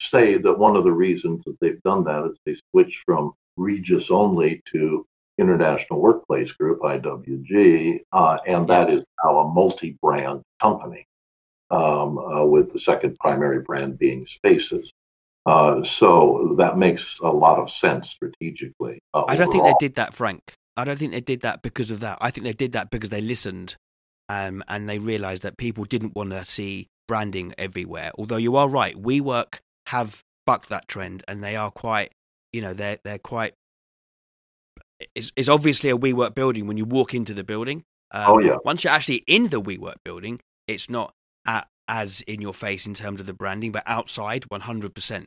say 0.00 0.36
that 0.36 0.58
one 0.58 0.76
of 0.76 0.84
the 0.84 0.92
reasons 0.92 1.42
that 1.46 1.56
they've 1.60 1.82
done 1.82 2.04
that 2.04 2.30
is 2.30 2.36
they 2.44 2.56
switched 2.70 2.98
from 3.04 3.32
Regus 3.56 4.10
only 4.10 4.62
to 4.72 5.06
International 5.38 6.00
Workplace 6.00 6.52
Group 6.52 6.80
(IWG), 6.80 8.00
uh, 8.12 8.38
and 8.46 8.68
that 8.68 8.90
is 8.90 9.02
now 9.24 9.40
a 9.40 9.48
multi-brand 9.52 10.42
company, 10.60 11.06
um, 11.70 12.18
uh, 12.18 12.44
with 12.44 12.72
the 12.72 12.80
second 12.80 13.16
primary 13.18 13.60
brand 13.60 13.98
being 13.98 14.26
Spaces. 14.26 14.90
Uh, 15.46 15.82
so 15.84 16.54
that 16.58 16.76
makes 16.76 17.02
a 17.22 17.28
lot 17.30 17.58
of 17.58 17.70
sense 17.70 18.10
strategically. 18.10 18.98
uh, 19.14 19.24
i 19.26 19.36
don't 19.36 19.50
think 19.50 19.64
they 19.64 19.74
did 19.80 19.94
that 19.94 20.12
frank 20.14 20.54
i 20.76 20.84
don't 20.84 20.98
think 20.98 21.12
they 21.12 21.20
did 21.20 21.40
that 21.40 21.62
because 21.62 21.90
of 21.90 22.00
that 22.00 22.18
i 22.20 22.30
think 22.30 22.44
they 22.44 22.52
did 22.52 22.72
that 22.72 22.90
because 22.90 23.08
they 23.08 23.20
listened 23.20 23.76
um, 24.28 24.62
and 24.68 24.88
they 24.88 24.98
realized 24.98 25.42
that 25.42 25.56
people 25.56 25.84
didn't 25.84 26.14
want 26.14 26.30
to 26.30 26.44
see 26.44 26.86
branding 27.08 27.52
everywhere 27.58 28.12
although 28.18 28.36
you 28.36 28.54
are 28.54 28.68
right 28.68 28.96
WeWork 29.02 29.58
have 29.86 30.22
bucked 30.46 30.68
that 30.68 30.86
trend 30.86 31.24
and 31.26 31.42
they 31.42 31.56
are 31.56 31.70
quite 31.70 32.12
you 32.52 32.60
know 32.60 32.74
they're 32.74 32.98
they're 33.02 33.18
quite 33.18 33.54
it's, 35.14 35.32
it's 35.36 35.48
obviously 35.48 35.90
a 35.90 35.96
WeWork 35.96 36.34
building 36.34 36.66
when 36.66 36.76
you 36.76 36.84
walk 36.84 37.14
into 37.14 37.34
the 37.34 37.44
building. 37.44 37.84
Um, 38.10 38.24
Oh, 38.26 38.38
yeah. 38.38 38.56
Once 38.64 38.84
you're 38.84 38.92
actually 38.92 39.24
in 39.26 39.48
the 39.48 39.60
WeWork 39.60 39.96
building, 40.04 40.40
it's 40.66 40.90
not 40.90 41.14
as 41.90 42.22
in 42.22 42.40
your 42.40 42.54
face 42.54 42.86
in 42.86 42.94
terms 42.94 43.20
of 43.20 43.26
the 43.26 43.32
branding, 43.34 43.72
but 43.72 43.82
outside, 43.84 44.44
100%. 44.50 45.26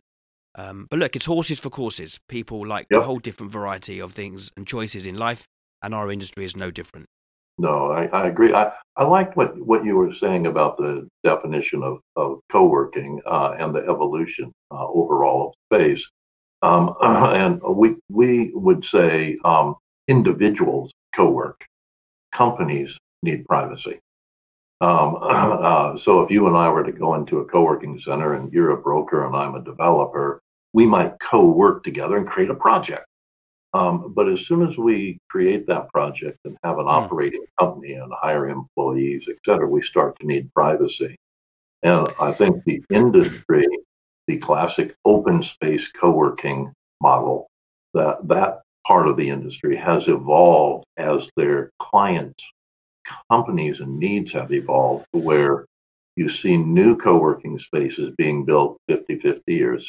Um, 0.55 0.87
but 0.89 0.97
look, 0.97 1.15
it's 1.15 1.25
horses 1.25 1.59
for 1.59 1.69
courses. 1.69 2.19
People 2.29 2.65
like 2.65 2.87
a 2.91 3.01
whole 3.01 3.19
different 3.19 3.51
variety 3.51 3.99
of 3.99 4.13
things 4.13 4.49
and 4.55 4.65
choices 4.65 5.05
in 5.05 5.15
life, 5.15 5.45
and 5.83 5.93
our 5.93 6.09
industry 6.09 6.45
is 6.45 6.55
no 6.55 6.71
different. 6.71 7.07
No, 7.57 7.91
I, 7.91 8.05
I 8.05 8.27
agree. 8.27 8.53
I, 8.53 8.71
I 8.95 9.03
liked 9.03 9.35
what, 9.35 9.59
what 9.59 9.83
you 9.83 9.95
were 9.95 10.13
saying 10.19 10.47
about 10.47 10.77
the 10.77 11.07
definition 11.23 11.83
of, 11.83 11.99
of 12.15 12.39
co-working 12.51 13.21
uh, 13.25 13.55
and 13.59 13.75
the 13.75 13.81
evolution 13.81 14.51
uh, 14.71 14.87
overall 14.87 15.49
of 15.49 15.53
space. 15.71 16.03
Um, 16.61 16.95
and 17.01 17.61
we, 17.61 17.95
we 18.09 18.51
would 18.53 18.85
say 18.85 19.37
um, 19.43 19.75
individuals 20.07 20.91
co-work, 21.15 21.59
companies 22.33 22.89
need 23.21 23.45
privacy. 23.45 23.99
Um, 24.83 25.17
uh, 25.21 25.97
so 26.03 26.21
if 26.21 26.29
you 26.29 26.47
and 26.47 26.57
I 26.57 26.69
were 26.69 26.83
to 26.83 26.91
go 26.91 27.15
into 27.15 27.39
a 27.39 27.45
co-working 27.45 28.01
center 28.03 28.33
and 28.33 28.51
you're 28.51 28.71
a 28.71 28.81
broker 28.81 29.25
and 29.25 29.35
I'm 29.35 29.55
a 29.55 29.63
developer, 29.63 30.41
we 30.73 30.85
might 30.85 31.13
co-work 31.31 31.83
together 31.83 32.17
and 32.17 32.27
create 32.27 32.49
a 32.49 32.55
project. 32.55 33.05
Um, 33.73 34.13
but 34.15 34.29
as 34.29 34.45
soon 34.45 34.67
as 34.69 34.77
we 34.77 35.17
create 35.29 35.65
that 35.67 35.89
project 35.89 36.37
and 36.45 36.57
have 36.63 36.77
an 36.79 36.85
operating 36.87 37.45
company 37.59 37.93
and 37.93 38.11
hire 38.13 38.47
employees, 38.47 39.23
et 39.29 39.37
cetera, 39.45 39.67
we 39.67 39.81
start 39.81 40.19
to 40.19 40.27
need 40.27 40.53
privacy. 40.53 41.15
And 41.81 42.07
I 42.19 42.33
think 42.33 42.63
the 42.65 42.83
industry, 42.91 43.65
the 44.27 44.37
classic 44.37 44.95
open 45.05 45.43
space 45.43 45.83
co-working 45.99 46.71
model, 47.01 47.47
that 47.93 48.27
that 48.27 48.61
part 48.85 49.07
of 49.07 49.17
the 49.17 49.29
industry 49.29 49.75
has 49.75 50.03
evolved 50.07 50.85
as 50.97 51.27
their 51.35 51.71
clients, 51.81 52.43
companies 53.31 53.79
and 53.79 53.97
needs 53.97 54.31
have 54.33 54.51
evolved 54.51 55.05
to 55.13 55.19
where 55.19 55.65
you 56.15 56.29
see 56.29 56.57
new 56.57 56.95
co-working 56.95 57.57
spaces 57.59 58.13
being 58.17 58.45
built 58.45 58.77
50-50 58.89 59.41
or 59.61 59.79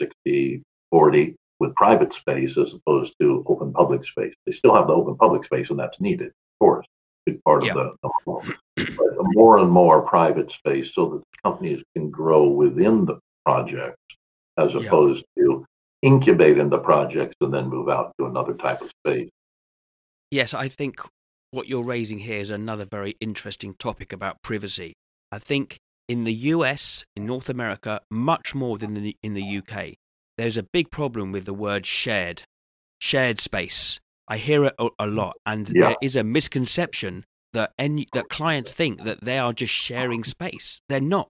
60-40 0.92 1.34
with 1.60 1.74
private 1.74 2.12
space 2.14 2.56
as 2.56 2.72
opposed 2.72 3.12
to 3.20 3.44
open 3.46 3.72
public 3.72 4.04
space. 4.04 4.34
They 4.46 4.52
still 4.52 4.74
have 4.74 4.86
the 4.86 4.94
open 4.94 5.16
public 5.16 5.44
space, 5.44 5.70
and 5.70 5.78
that's 5.78 6.00
needed, 6.00 6.28
of 6.28 6.58
course, 6.60 6.86
big 7.26 7.42
part 7.44 7.64
Yeah. 7.64 7.72
of 7.72 7.96
the, 8.02 8.08
the. 8.36 8.54
But 8.96 9.14
more 9.34 9.58
and 9.58 9.70
more 9.70 10.02
private 10.02 10.50
space 10.50 10.92
so 10.94 11.08
that 11.10 11.22
companies 11.42 11.82
can 11.94 12.10
grow 12.10 12.48
within 12.48 13.04
the 13.04 13.18
project 13.44 13.96
as 14.58 14.72
Yeah. 14.72 14.80
opposed 14.80 15.24
to 15.38 15.64
incubate 16.02 16.58
in 16.58 16.68
the 16.68 16.78
projects 16.78 17.34
and 17.40 17.52
then 17.52 17.68
move 17.68 17.88
out 17.88 18.12
to 18.18 18.26
another 18.26 18.54
type 18.54 18.82
of 18.82 18.90
space. 19.06 19.30
Yes, 20.30 20.52
I 20.52 20.68
think 20.68 21.00
what 21.54 21.68
you're 21.68 21.82
raising 21.84 22.18
here 22.18 22.40
is 22.40 22.50
another 22.50 22.84
very 22.84 23.16
interesting 23.20 23.74
topic 23.74 24.12
about 24.12 24.42
privacy. 24.42 24.94
I 25.32 25.38
think 25.38 25.78
in 26.08 26.24
the 26.24 26.32
US, 26.34 27.04
in 27.16 27.24
North 27.26 27.48
America, 27.48 28.00
much 28.10 28.54
more 28.54 28.76
than 28.78 28.96
in 28.96 29.02
the, 29.02 29.16
in 29.22 29.34
the 29.34 29.58
UK, 29.58 29.94
there's 30.36 30.56
a 30.56 30.62
big 30.62 30.90
problem 30.90 31.32
with 31.32 31.44
the 31.44 31.54
word 31.54 31.86
shared, 31.86 32.42
shared 33.00 33.40
space. 33.40 34.00
I 34.28 34.36
hear 34.38 34.64
it 34.64 34.74
a, 34.78 34.88
a 34.98 35.06
lot, 35.06 35.36
and 35.46 35.68
Yeah. 35.68 35.88
there 35.88 35.96
is 36.02 36.16
a 36.16 36.24
misconception 36.24 37.24
that 37.52 37.72
any, 37.78 38.06
that 38.14 38.28
clients 38.30 38.72
think 38.72 39.04
that 39.04 39.22
they 39.24 39.38
are 39.38 39.52
just 39.52 39.72
sharing 39.72 40.24
space. 40.24 40.80
They're 40.88 41.00
not. 41.00 41.28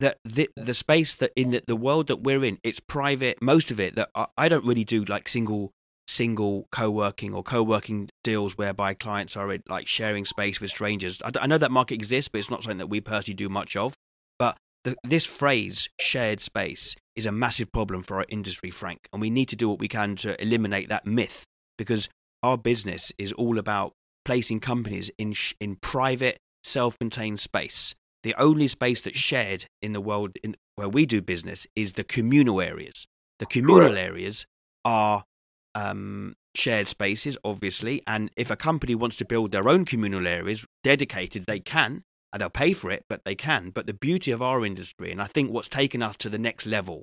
That 0.00 0.16
the, 0.24 0.48
the 0.56 0.74
space 0.74 1.14
that 1.16 1.30
in 1.36 1.50
the, 1.50 1.62
the 1.66 1.76
world 1.76 2.06
that 2.08 2.22
we're 2.22 2.42
in, 2.42 2.58
it's 2.64 2.80
private. 2.80 3.40
Most 3.42 3.70
of 3.70 3.78
it 3.78 3.94
that 3.96 4.08
I, 4.14 4.26
I 4.36 4.48
don't 4.48 4.64
really 4.64 4.84
do 4.84 5.04
like 5.04 5.28
single 5.28 5.72
single 6.10 6.66
co-working 6.72 7.32
or 7.32 7.42
co-working 7.42 8.10
deals 8.24 8.58
whereby 8.58 8.92
clients 8.94 9.36
are 9.36 9.56
like 9.68 9.86
sharing 9.86 10.24
space 10.24 10.60
with 10.60 10.70
strangers. 10.70 11.22
I, 11.24 11.30
I 11.40 11.46
know 11.46 11.58
that 11.58 11.70
market 11.70 11.94
exists, 11.94 12.28
but 12.28 12.38
it's 12.38 12.50
not 12.50 12.64
something 12.64 12.78
that 12.78 12.88
we 12.88 13.00
personally 13.00 13.36
do 13.36 13.48
much 13.48 13.76
of. 13.76 13.94
But 14.38 14.56
the, 14.84 14.96
this 15.04 15.24
phrase 15.24 15.88
"shared 16.00 16.40
space" 16.40 16.96
is 17.14 17.26
a 17.26 17.32
massive 17.32 17.70
problem 17.72 18.02
for 18.02 18.16
our 18.16 18.26
industry, 18.28 18.70
Frank, 18.70 19.08
and 19.12 19.20
we 19.20 19.30
need 19.30 19.48
to 19.50 19.56
do 19.56 19.68
what 19.68 19.78
we 19.78 19.88
can 19.88 20.16
to 20.16 20.40
eliminate 20.42 20.88
that 20.88 21.06
myth 21.06 21.44
because 21.78 22.08
our 22.42 22.58
business 22.58 23.12
is 23.16 23.32
all 23.32 23.58
about 23.58 23.92
placing 24.24 24.60
companies 24.60 25.10
in 25.16 25.32
sh- 25.32 25.54
in 25.60 25.76
private, 25.76 26.38
self-contained 26.64 27.38
space. 27.38 27.94
The 28.22 28.34
only 28.34 28.66
space 28.66 29.00
that's 29.00 29.16
shared 29.16 29.64
in 29.80 29.92
the 29.92 30.00
world 30.00 30.32
in, 30.42 30.56
where 30.74 30.88
we 30.88 31.06
do 31.06 31.22
business 31.22 31.66
is 31.76 31.92
the 31.92 32.04
communal 32.04 32.60
areas. 32.60 33.06
The 33.38 33.46
communal 33.46 33.90
Correct. 33.90 33.98
areas 33.98 34.44
are 34.84 35.24
um, 35.74 36.34
shared 36.54 36.88
spaces, 36.88 37.36
obviously. 37.44 38.02
And 38.06 38.30
if 38.36 38.50
a 38.50 38.56
company 38.56 38.94
wants 38.94 39.16
to 39.16 39.24
build 39.24 39.52
their 39.52 39.68
own 39.68 39.84
communal 39.84 40.26
areas 40.26 40.64
dedicated, 40.82 41.46
they 41.46 41.60
can, 41.60 42.02
and 42.32 42.40
they'll 42.40 42.50
pay 42.50 42.72
for 42.72 42.90
it, 42.90 43.04
but 43.08 43.24
they 43.24 43.34
can. 43.34 43.70
But 43.70 43.86
the 43.86 43.94
beauty 43.94 44.30
of 44.30 44.42
our 44.42 44.64
industry, 44.64 45.10
and 45.10 45.20
I 45.20 45.26
think 45.26 45.50
what's 45.50 45.68
taken 45.68 46.02
us 46.02 46.16
to 46.18 46.28
the 46.28 46.38
next 46.38 46.66
level, 46.66 47.02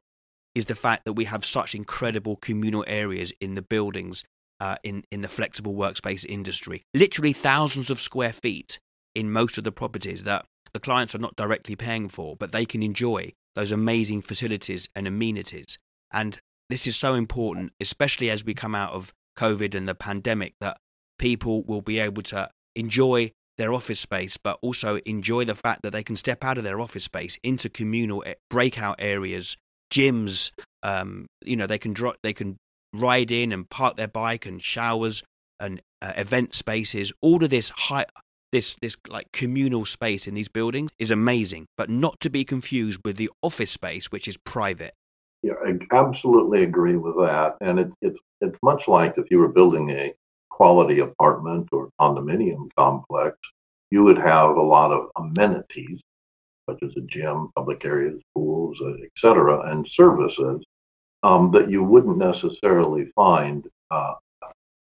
is 0.56 0.66
the 0.66 0.76
fact 0.76 1.06
that 1.06 1.14
we 1.14 1.26
have 1.26 1.46
such 1.46 1.76
incredible 1.76 2.36
communal 2.36 2.84
areas 2.88 3.32
in 3.40 3.56
the 3.56 3.62
buildings, 3.62 4.24
uh, 4.60 4.78
in 4.84 5.04
in 5.12 5.22
the 5.22 5.28
flexible 5.28 5.76
workspace 5.76 6.26
industry. 6.26 6.84
Literally 6.94 7.34
thousands 7.34 7.90
of 7.90 8.02
square 8.02 8.34
feet 8.34 8.80
in 9.14 9.32
most 9.32 9.58
of 9.58 9.64
the 9.64 9.72
properties 9.72 10.24
that 10.24 10.46
the 10.74 10.80
clients 10.80 11.14
are 11.14 11.20
not 11.20 11.36
directly 11.36 11.76
paying 11.76 12.10
for, 12.10 12.36
but 12.36 12.52
they 12.52 12.66
can 12.66 12.82
enjoy 12.82 13.34
those 13.56 13.72
amazing 13.72 14.22
facilities 14.22 14.88
and 14.96 15.08
amenities. 15.08 15.78
And 16.12 16.40
this 16.70 16.88
is 16.88 16.98
so 16.98 17.14
important, 17.14 17.72
especially 17.80 18.30
as 18.30 18.44
we 18.44 18.54
come 18.54 18.76
out 18.76 18.92
of 18.94 19.14
COVID 19.38 19.76
and 19.76 19.88
the 19.88 19.96
pandemic, 19.96 20.54
that 20.62 20.78
people 21.18 21.64
will 21.64 21.82
be 21.82 22.00
able 22.00 22.24
to 22.24 22.50
enjoy 22.76 23.32
their 23.58 23.74
office 23.74 24.00
space, 24.00 24.38
but 24.38 24.60
also 24.62 24.98
enjoy 25.06 25.44
the 25.46 25.56
fact 25.56 25.82
that 25.82 25.92
they 25.92 26.04
can 26.04 26.16
step 26.16 26.44
out 26.44 26.58
of 26.58 26.64
their 26.64 26.80
office 26.80 27.04
space 27.04 27.38
into 27.44 27.70
communal 27.70 28.24
breakout 28.50 28.96
areas, 29.00 29.58
gyms. 29.92 30.52
Um, 30.84 31.28
you 31.44 31.56
know, 31.56 31.68
they 31.68 31.80
can 31.80 31.94
dro- 31.94 32.16
they 32.22 32.34
can 32.34 32.58
ride 32.94 33.32
in 33.32 33.52
and 33.52 33.70
park 33.70 33.98
their 33.98 34.08
bike 34.08 34.46
and 34.46 34.62
showers 34.62 35.24
and 35.60 35.82
uh, 36.02 36.14
event 36.16 36.54
spaces. 36.54 37.12
All 37.22 37.44
of 37.44 37.50
this 37.50 37.72
high, 37.72 38.06
this 38.52 38.76
this 38.82 38.96
like 39.08 39.32
communal 39.32 39.86
space 39.86 40.28
in 40.28 40.36
these 40.36 40.50
buildings 40.50 40.92
is 41.00 41.12
amazing, 41.12 41.66
but 41.78 41.90
not 41.90 42.20
to 42.22 42.30
be 42.30 42.44
confused 42.44 43.00
with 43.04 43.18
the 43.18 43.32
office 43.42 43.72
space, 43.72 44.12
which 44.12 44.28
is 44.28 44.38
private. 44.38 44.94
Yeah, 45.44 45.54
I 45.66 45.78
absolutely 45.96 46.64
agree 46.64 46.98
with 46.98 47.16
that, 47.18 47.56
and 47.62 47.80
it's 47.80 47.94
it's 48.02 48.20
it's 48.42 48.58
much 48.64 48.88
like 48.88 49.16
if 49.18 49.30
you 49.30 49.40
were 49.40 49.48
building 49.48 49.92
a 49.92 50.14
quality 50.50 51.00
apartment 51.00 51.70
or 51.72 51.90
condominium 52.02 52.70
complex, 52.78 53.38
you 53.92 54.04
would 54.04 54.18
have 54.18 54.56
a 54.56 54.62
lot 54.62 54.92
of 54.92 55.10
amenities 55.16 56.02
such 56.70 56.80
as 56.84 56.92
a 56.98 57.02
gym, 57.02 57.50
public 57.56 57.86
areas, 57.86 58.20
pools, 58.36 58.78
uh, 58.82 58.94
etc., 59.06 59.72
and 59.72 59.88
services 59.90 60.62
um, 61.24 61.52
that 61.52 61.70
you 61.70 61.84
wouldn't 61.84 62.18
necessarily 62.18 63.10
find 63.16 63.68
uh, 63.92 64.16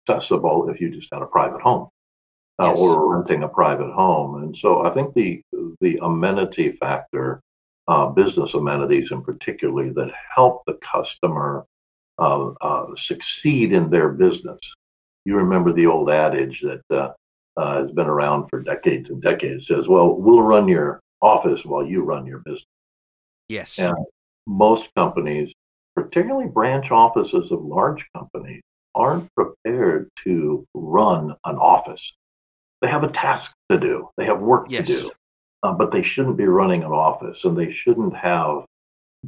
accessible 0.08 0.70
if 0.70 0.80
you 0.80 0.90
just 0.90 1.08
had 1.12 1.22
a 1.22 1.26
private 1.26 1.62
home 1.62 1.90
uh, 2.60 2.68
yes. 2.68 2.80
or 2.80 3.16
renting 3.16 3.44
a 3.44 3.48
private 3.48 3.92
home. 3.92 4.44
And 4.44 4.56
so 4.58 4.86
I 4.86 4.94
think 4.94 5.14
the 5.14 5.42
the 5.82 5.98
amenity 6.02 6.74
factor, 6.80 7.42
uh, 7.88 8.08
business 8.08 8.54
amenities 8.54 9.12
in 9.12 9.22
particularly, 9.22 9.92
that 9.92 10.12
help 10.34 10.64
the 10.66 10.78
customer 10.92 11.66
uh, 12.18 12.50
uh, 12.62 12.88
succeed 12.98 13.74
in 13.74 13.90
their 13.90 14.10
business. 14.10 14.60
You 15.26 15.36
remember 15.38 15.74
the 15.74 15.88
old 15.88 16.10
adage 16.10 16.62
that 16.62 16.82
uh, 16.96 17.14
uh, 17.58 17.82
has 17.82 17.92
been 17.92 18.08
around 18.08 18.48
for 18.50 18.62
decades 18.62 19.10
and 19.10 19.22
decades 19.22 19.68
says, 19.68 19.88
well, 19.88 20.16
we'll 20.16 20.42
run 20.42 20.68
your 20.68 21.00
office 21.22 21.62
while 21.64 21.86
you 21.86 22.04
run 22.04 22.26
your 22.26 22.40
business. 22.40 22.66
Yes. 23.50 23.80
And 23.80 23.96
most 24.48 24.86
companies, 24.96 25.52
particularly 25.96 26.48
branch 26.48 26.92
offices 26.92 27.52
of 27.52 27.64
large 27.64 28.06
companies, 28.16 28.62
aren't 28.94 29.30
prepared 29.36 30.10
to 30.24 30.66
run 30.74 31.36
an 31.46 31.56
office. 31.58 32.14
They 32.82 32.88
have 32.88 33.04
a 33.04 33.10
task 33.10 33.52
to 33.72 33.80
do, 33.80 34.10
they 34.18 34.26
have 34.26 34.40
work 34.40 34.68
yes. 34.70 34.88
to 34.88 34.94
do, 34.94 35.12
uh, 35.64 35.74
but 35.74 35.92
they 35.92 36.04
shouldn't 36.04 36.38
be 36.38 36.46
running 36.46 36.84
an 36.84 36.92
office 36.92 37.44
and 37.44 37.58
they 37.58 37.72
shouldn't 37.72 38.16
have 38.16 38.66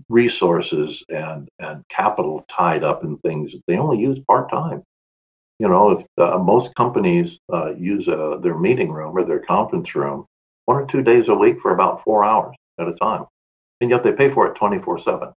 resources 0.09 1.03
and, 1.09 1.49
and 1.59 1.83
capital 1.89 2.45
tied 2.49 2.83
up 2.83 3.03
in 3.03 3.17
things 3.19 3.51
that 3.51 3.61
they 3.67 3.77
only 3.77 3.99
use 3.99 4.19
part 4.27 4.49
time. 4.49 4.83
You 5.59 5.67
know, 5.67 5.91
if 5.91 6.05
uh, 6.17 6.37
most 6.37 6.73
companies 6.75 7.39
uh, 7.51 7.73
use 7.73 8.07
uh, 8.07 8.37
their 8.41 8.57
meeting 8.57 8.91
room 8.91 9.17
or 9.17 9.23
their 9.23 9.39
conference 9.39 9.95
room 9.95 10.25
one 10.65 10.77
or 10.77 10.85
two 10.85 11.01
days 11.01 11.29
a 11.29 11.33
week 11.33 11.57
for 11.61 11.71
about 11.71 12.03
four 12.03 12.23
hours 12.23 12.55
at 12.79 12.87
a 12.87 12.93
time, 12.95 13.25
and 13.81 13.89
yet 13.89 14.03
they 14.03 14.11
pay 14.11 14.31
for 14.31 14.47
it 14.47 14.55
24 14.55 14.99
7. 14.99 15.29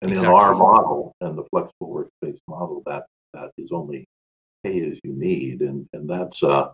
And 0.00 0.10
exactly. 0.12 0.28
in 0.28 0.34
our 0.34 0.54
model 0.54 1.12
and 1.20 1.36
the 1.36 1.44
flexible 1.50 2.08
workspace 2.22 2.38
model, 2.48 2.82
that 2.86 3.04
that 3.34 3.50
is 3.58 3.70
only 3.72 4.06
pay 4.64 4.80
as 4.88 4.98
you 5.02 5.12
need, 5.12 5.60
and 5.60 5.86
and 5.92 6.08
that's 6.08 6.42
uh, 6.42 6.70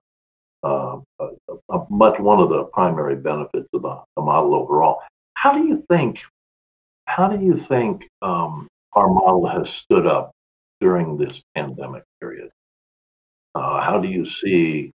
uh, 0.64 0.99
a, 1.21 1.26
a 1.71 1.87
much 1.90 2.18
one 2.18 2.40
of 2.40 2.49
the 2.49 2.64
primary 2.73 3.16
benefits 3.16 3.68
of 3.73 3.83
the, 3.83 4.02
the, 4.16 4.23
model 4.23 4.54
overall. 4.54 5.00
How 5.35 5.52
do 5.52 5.66
you 5.66 5.85
think? 5.90 6.18
How 7.06 7.28
do 7.28 7.44
you 7.44 7.61
think 7.68 8.09
um, 8.23 8.66
our 8.94 9.09
model 9.09 9.47
has 9.47 9.68
stood 9.85 10.06
up 10.06 10.33
during 10.80 11.18
this 11.18 11.42
pandemic 11.54 12.04
period? 12.21 12.50
Uh, 13.54 13.80
how 13.83 14.00
do 14.00 14.09
you 14.09 14.26
see 14.42 14.90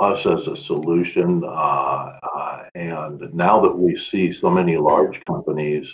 us 0.00 0.24
as 0.26 0.46
a 0.46 0.56
solution? 0.64 1.42
Uh, 1.44 2.18
uh, 2.22 2.62
and 2.74 3.34
now 3.34 3.60
that 3.60 3.76
we 3.76 3.98
see 4.10 4.32
so 4.32 4.50
many 4.50 4.76
large 4.76 5.20
companies 5.26 5.86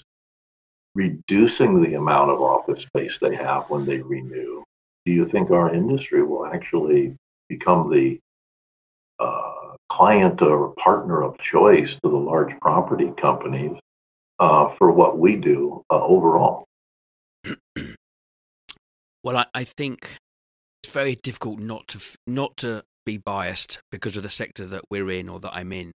reducing 0.94 1.82
the 1.82 1.94
amount 1.94 2.30
of 2.30 2.40
office 2.40 2.82
space 2.84 3.16
they 3.20 3.34
have 3.34 3.64
when 3.68 3.84
they 3.84 3.98
renew, 3.98 4.62
do 5.04 5.12
you 5.12 5.28
think 5.28 5.50
our 5.50 5.74
industry 5.74 6.22
will 6.22 6.46
actually 6.46 7.16
become 7.48 7.90
the 7.90 8.18
uh, 9.22 9.76
client 9.90 10.42
or 10.42 10.74
partner 10.74 11.22
of 11.22 11.38
choice 11.38 11.90
to 12.02 12.10
the 12.10 12.16
large 12.16 12.58
property 12.60 13.12
companies 13.20 13.78
uh, 14.38 14.74
for 14.78 14.92
what 14.92 15.18
we 15.18 15.36
do 15.36 15.82
uh, 15.90 16.02
overall? 16.02 16.66
Well, 19.24 19.36
I, 19.36 19.46
I 19.54 19.62
think 19.62 20.16
it's 20.82 20.92
very 20.92 21.14
difficult 21.14 21.60
not 21.60 21.86
to 21.88 22.00
not 22.26 22.56
to 22.58 22.82
be 23.06 23.18
biased 23.18 23.78
because 23.90 24.16
of 24.16 24.24
the 24.24 24.28
sector 24.28 24.66
that 24.66 24.82
we're 24.90 25.10
in 25.10 25.28
or 25.28 25.38
that 25.40 25.54
I'm 25.54 25.72
in. 25.72 25.92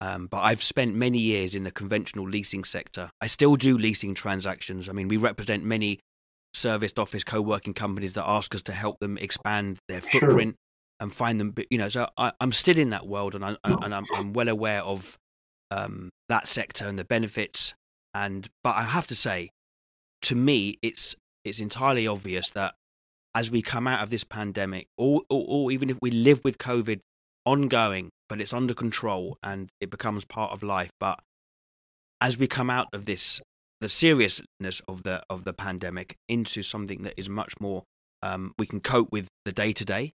Um, 0.00 0.28
but 0.28 0.38
I've 0.38 0.62
spent 0.62 0.94
many 0.94 1.18
years 1.18 1.54
in 1.54 1.64
the 1.64 1.70
conventional 1.70 2.28
leasing 2.28 2.64
sector. 2.64 3.10
I 3.20 3.26
still 3.26 3.56
do 3.56 3.76
leasing 3.76 4.14
transactions. 4.14 4.88
I 4.88 4.92
mean, 4.92 5.08
we 5.08 5.16
represent 5.16 5.64
many 5.64 5.98
serviced 6.54 6.98
office 6.98 7.22
co-working 7.22 7.74
companies 7.74 8.14
that 8.14 8.24
ask 8.26 8.54
us 8.54 8.62
to 8.62 8.72
help 8.72 8.98
them 9.00 9.18
expand 9.18 9.78
their 9.88 10.00
footprint. 10.00 10.56
And 11.00 11.12
find 11.12 11.40
them. 11.40 11.54
You 11.70 11.78
know, 11.78 11.88
so 11.88 12.08
I, 12.16 12.32
am 12.40 12.52
still 12.52 12.78
in 12.78 12.90
that 12.90 13.06
world, 13.06 13.34
and, 13.34 13.44
I, 13.44 13.56
and 13.64 13.94
I'm, 13.94 14.06
I'm, 14.14 14.32
well 14.32 14.48
aware 14.48 14.82
of 14.82 15.18
um, 15.70 16.10
that 16.28 16.46
sector 16.46 16.86
and 16.86 16.98
the 16.98 17.04
benefits. 17.04 17.74
And 18.14 18.48
but 18.62 18.76
I 18.76 18.82
have 18.82 19.06
to 19.08 19.16
say, 19.16 19.50
to 20.22 20.34
me, 20.34 20.78
it's 20.82 21.16
it's 21.44 21.60
entirely 21.60 22.06
obvious 22.06 22.50
that 22.50 22.74
as 23.34 23.50
we 23.50 23.62
come 23.62 23.86
out 23.86 24.02
of 24.02 24.10
this 24.10 24.24
pandemic, 24.24 24.88
or, 24.98 25.22
or, 25.30 25.44
or 25.48 25.72
even 25.72 25.90
if 25.90 25.98
we 26.02 26.10
live 26.10 26.40
with 26.44 26.58
COVID 26.58 27.00
ongoing, 27.44 28.10
but 28.28 28.40
it's 28.40 28.52
under 28.52 28.74
control 28.74 29.38
and 29.42 29.70
it 29.80 29.90
becomes 29.90 30.24
part 30.24 30.52
of 30.52 30.62
life. 30.62 30.90
But 30.98 31.20
as 32.20 32.36
we 32.36 32.46
come 32.46 32.70
out 32.70 32.88
of 32.92 33.06
this, 33.06 33.40
the 33.80 33.88
seriousness 33.88 34.82
of 34.86 35.04
the 35.04 35.22
of 35.30 35.44
the 35.44 35.52
pandemic 35.52 36.16
into 36.28 36.62
something 36.62 37.02
that 37.02 37.14
is 37.16 37.28
much 37.28 37.54
more, 37.60 37.84
um, 38.22 38.52
we 38.58 38.66
can 38.66 38.80
cope 38.80 39.10
with 39.10 39.28
the 39.44 39.52
day 39.52 39.72
to 39.72 39.84
day. 39.84 40.12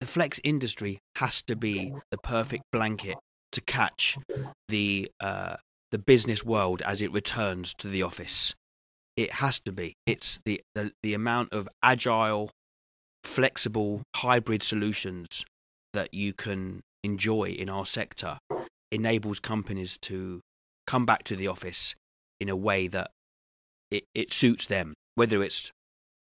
The 0.00 0.06
flex 0.06 0.40
industry 0.44 0.98
has 1.16 1.42
to 1.42 1.56
be 1.56 1.92
the 2.10 2.18
perfect 2.18 2.64
blanket 2.70 3.16
to 3.52 3.60
catch 3.62 4.18
the 4.68 5.10
uh, 5.20 5.56
the 5.90 5.98
business 5.98 6.44
world 6.44 6.82
as 6.82 7.00
it 7.00 7.12
returns 7.12 7.72
to 7.74 7.88
the 7.88 8.02
office. 8.02 8.54
It 9.16 9.34
has 9.34 9.60
to 9.60 9.72
be. 9.72 9.94
It's 10.04 10.40
the, 10.44 10.60
the, 10.74 10.92
the 11.02 11.14
amount 11.14 11.52
of 11.52 11.68
agile, 11.82 12.50
flexible, 13.24 14.02
hybrid 14.16 14.62
solutions 14.62 15.44
that 15.94 16.12
you 16.12 16.34
can 16.34 16.80
enjoy 17.02 17.44
in 17.44 17.70
our 17.70 17.86
sector 17.86 18.38
enables 18.92 19.40
companies 19.40 19.96
to 20.02 20.40
come 20.86 21.06
back 21.06 21.24
to 21.24 21.36
the 21.36 21.48
office 21.48 21.94
in 22.40 22.48
a 22.48 22.56
way 22.56 22.88
that 22.88 23.10
it, 23.90 24.04
it 24.14 24.32
suits 24.32 24.66
them, 24.66 24.94
whether 25.14 25.42
it's 25.42 25.70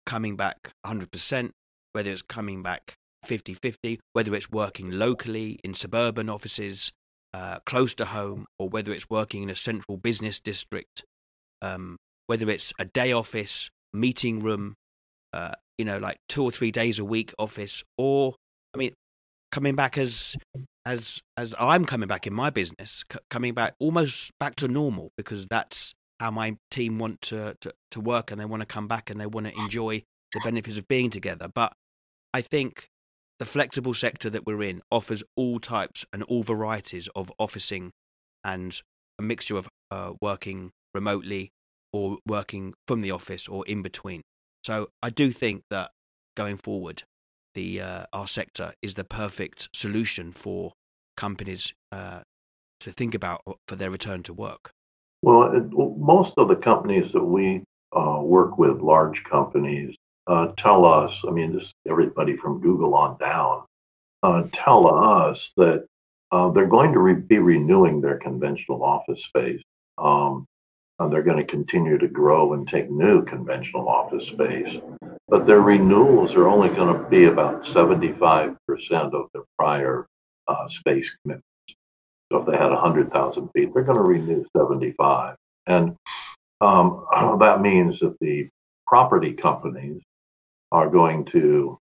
coming 0.05 0.35
back 0.35 0.71
100%, 0.85 1.51
whether 1.93 2.11
it's 2.11 2.21
coming 2.21 2.61
back 2.61 2.95
50 3.23 3.53
50, 3.53 3.99
whether 4.13 4.33
it's 4.35 4.49
working 4.51 4.91
locally 4.91 5.59
in 5.63 5.73
suburban 5.73 6.29
offices 6.29 6.91
uh, 7.33 7.59
close 7.65 7.93
to 7.95 8.05
home, 8.05 8.45
or 8.59 8.69
whether 8.69 8.91
it's 8.91 9.09
working 9.09 9.43
in 9.43 9.49
a 9.49 9.55
central 9.55 9.97
business 9.97 10.39
district. 10.39 11.03
Um, 11.61 11.97
whether 12.27 12.49
it's 12.49 12.73
a 12.79 12.85
day 12.85 13.11
office, 13.11 13.69
meeting 13.91 14.39
room, 14.39 14.75
uh, 15.33 15.53
you 15.77 15.85
know, 15.85 15.97
like 15.97 16.17
two 16.29 16.43
or 16.43 16.51
three 16.51 16.71
days 16.71 16.99
a 16.99 17.05
week 17.05 17.33
office, 17.39 17.83
or 17.97 18.35
I 18.73 18.77
mean, 18.77 18.93
coming 19.51 19.75
back 19.75 19.97
as 19.97 20.35
as 20.85 21.21
as 21.37 21.55
I'm 21.59 21.85
coming 21.85 22.07
back 22.07 22.27
in 22.27 22.33
my 22.33 22.49
business, 22.49 23.03
c- 23.11 23.19
coming 23.29 23.53
back 23.53 23.75
almost 23.79 24.31
back 24.39 24.55
to 24.57 24.67
normal 24.67 25.11
because 25.17 25.47
that's 25.47 25.93
how 26.19 26.31
my 26.31 26.55
team 26.71 26.99
want 26.99 27.21
to, 27.21 27.55
to, 27.61 27.73
to 27.91 27.99
work 27.99 28.31
and 28.31 28.39
they 28.39 28.45
want 28.45 28.61
to 28.61 28.65
come 28.65 28.87
back 28.87 29.09
and 29.09 29.19
they 29.19 29.25
want 29.25 29.47
to 29.47 29.53
enjoy 29.59 30.01
the 30.33 30.39
benefits 30.43 30.77
of 30.77 30.87
being 30.87 31.09
together. 31.09 31.49
But 31.53 31.73
I 32.33 32.41
think 32.41 32.87
the 33.39 33.45
flexible 33.45 33.93
sector 33.93 34.29
that 34.29 34.45
we're 34.45 34.63
in 34.63 34.81
offers 34.91 35.23
all 35.35 35.59
types 35.59 36.05
and 36.13 36.23
all 36.23 36.43
varieties 36.43 37.09
of 37.15 37.31
officing 37.39 37.91
and 38.43 38.81
a 39.19 39.23
mixture 39.23 39.57
of 39.57 39.67
uh, 39.91 40.13
working 40.21 40.71
remotely 40.93 41.51
or 41.91 42.17
working 42.25 42.73
from 42.87 43.01
the 43.01 43.11
office 43.11 43.47
or 43.47 43.65
in 43.65 43.81
between. 43.81 44.21
So 44.63 44.89
I 45.01 45.09
do 45.09 45.31
think 45.31 45.63
that 45.69 45.91
going 46.35 46.57
forward, 46.57 47.03
the 47.53 47.81
uh, 47.81 48.05
our 48.13 48.27
sector 48.27 48.73
is 48.81 48.95
the 48.95 49.03
perfect 49.03 49.69
solution 49.73 50.31
for 50.31 50.73
companies 51.15 51.73
uh, 51.91 52.21
to 52.79 52.91
think 52.91 53.13
about 53.13 53.41
for 53.67 53.75
their 53.75 53.91
return 53.91 54.23
to 54.23 54.33
work. 54.33 54.71
Well, 55.21 55.51
most 55.97 56.33
of 56.37 56.49
the 56.49 56.55
companies 56.55 57.11
that 57.13 57.23
we 57.23 57.63
uh, 57.95 58.19
work 58.21 58.57
with, 58.57 58.81
large 58.81 59.23
companies, 59.23 59.95
uh, 60.27 60.47
tell 60.57 60.85
us. 60.85 61.11
I 61.27 61.31
mean, 61.31 61.53
this 61.53 61.71
everybody 61.87 62.37
from 62.37 62.61
Google 62.61 62.95
on 62.95 63.17
down 63.17 63.63
uh, 64.23 64.43
tell 64.53 64.87
us 64.87 65.51
that 65.57 65.85
uh, 66.31 66.49
they're 66.51 66.65
going 66.65 66.93
to 66.93 66.99
re- 66.99 67.13
be 67.13 67.39
renewing 67.39 68.01
their 68.01 68.17
conventional 68.17 68.83
office 68.83 69.23
space. 69.25 69.61
Um, 69.97 70.45
uh, 70.99 71.07
they're 71.09 71.23
going 71.23 71.37
to 71.37 71.51
continue 71.51 71.97
to 71.97 72.07
grow 72.07 72.53
and 72.53 72.67
take 72.67 72.89
new 72.89 73.23
conventional 73.25 73.89
office 73.89 74.27
space, 74.27 74.79
but 75.27 75.45
their 75.45 75.61
renewals 75.61 76.33
are 76.33 76.47
only 76.47 76.69
going 76.69 76.95
to 76.95 77.09
be 77.09 77.25
about 77.25 77.63
75% 77.65 78.55
of 78.91 79.27
their 79.33 79.43
prior 79.57 80.07
uh, 80.47 80.67
space 80.69 81.09
commitments. 81.21 81.47
So 82.31 82.39
if 82.39 82.45
they 82.47 82.57
had 82.57 82.71
100,000 82.71 83.49
feet, 83.49 83.73
they're 83.73 83.83
going 83.83 83.97
to 83.97 84.03
renew 84.03 84.45
75. 84.55 85.35
And 85.67 85.95
um, 86.61 87.05
that 87.39 87.61
means 87.61 87.99
that 87.99 88.17
the 88.21 88.49
property 88.87 89.33
companies 89.33 90.01
are 90.73 90.89
going 90.89 91.23
to 91.25 91.77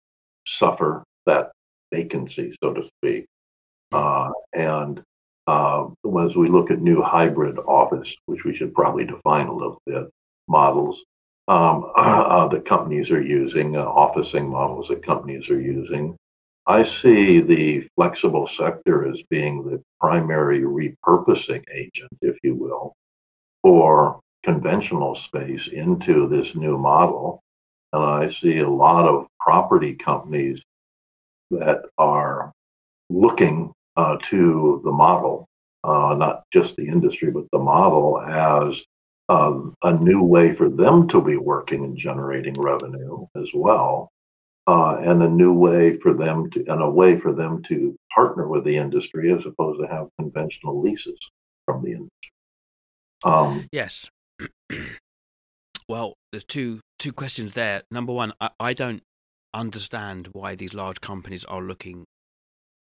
suffer 0.46 1.02
that 1.26 1.50
vacancy, 1.92 2.54
so 2.62 2.72
to 2.72 2.82
speak. 2.98 3.26
Uh, 3.90 4.30
and 4.52 5.02
uh, 5.46 5.86
as 6.24 6.36
we 6.36 6.48
look 6.48 6.70
at 6.70 6.80
new 6.80 7.02
hybrid 7.02 7.58
office, 7.58 8.14
which 8.26 8.44
we 8.44 8.54
should 8.56 8.74
probably 8.74 9.04
define 9.04 9.46
a 9.46 9.54
little 9.54 9.80
bit, 9.86 10.04
models 10.48 11.02
um, 11.48 11.90
uh, 11.96 12.48
that 12.48 12.68
companies 12.68 13.10
are 13.10 13.22
using, 13.22 13.76
uh, 13.76 13.80
officing 13.84 14.48
models 14.48 14.88
that 14.88 15.04
companies 15.04 15.48
are 15.50 15.60
using, 15.60 16.16
I 16.66 16.84
see 16.84 17.40
the 17.40 17.88
flexible 17.96 18.48
sector 18.56 19.08
as 19.10 19.20
being 19.30 19.64
the 19.64 19.82
primary 20.00 20.60
repurposing 20.60 21.64
agent, 21.74 22.12
if 22.20 22.36
you 22.44 22.54
will, 22.54 22.94
for 23.62 24.20
conventional 24.44 25.16
space 25.26 25.68
into 25.72 26.28
this 26.28 26.54
new 26.54 26.78
model. 26.78 27.42
And 27.92 28.02
I 28.02 28.32
see 28.40 28.58
a 28.58 28.68
lot 28.68 29.06
of 29.06 29.26
property 29.40 29.94
companies 29.94 30.60
that 31.50 31.82
are 31.98 32.52
looking 33.10 33.72
uh, 33.96 34.16
to 34.30 34.80
the 34.84 34.92
model, 34.92 35.46
uh, 35.84 36.14
not 36.16 36.44
just 36.52 36.74
the 36.76 36.86
industry, 36.86 37.30
but 37.30 37.44
the 37.52 37.58
model 37.58 38.20
as 38.20 38.80
um, 39.28 39.74
a 39.82 39.92
new 39.92 40.22
way 40.22 40.54
for 40.54 40.68
them 40.68 41.08
to 41.08 41.20
be 41.20 41.36
working 41.36 41.84
and 41.84 41.96
generating 41.96 42.54
revenue 42.54 43.26
as 43.36 43.48
well. 43.54 44.10
Uh, 44.68 44.96
and 44.98 45.22
a 45.24 45.28
new 45.28 45.52
way 45.52 45.98
for 45.98 46.14
them 46.14 46.48
to, 46.48 46.64
and 46.68 46.80
a 46.80 46.88
way 46.88 47.18
for 47.18 47.32
them 47.32 47.60
to 47.64 47.96
partner 48.14 48.46
with 48.46 48.62
the 48.64 48.76
industry 48.76 49.32
as 49.32 49.44
opposed 49.44 49.80
to 49.80 49.88
have 49.88 50.06
conventional 50.20 50.80
leases 50.80 51.18
from 51.66 51.82
the 51.82 51.90
industry. 51.90 52.30
Um, 53.24 53.68
yes. 53.72 54.08
well, 55.88 56.14
there's 56.30 56.44
two 56.44 56.80
two 56.98 57.12
questions 57.12 57.54
there. 57.54 57.82
Number 57.90 58.12
one, 58.12 58.32
I, 58.40 58.50
I 58.60 58.72
don't 58.74 59.02
understand 59.54 60.28
why 60.32 60.54
these 60.54 60.74
large 60.74 61.00
companies 61.00 61.44
are 61.44 61.62
looking 61.62 62.04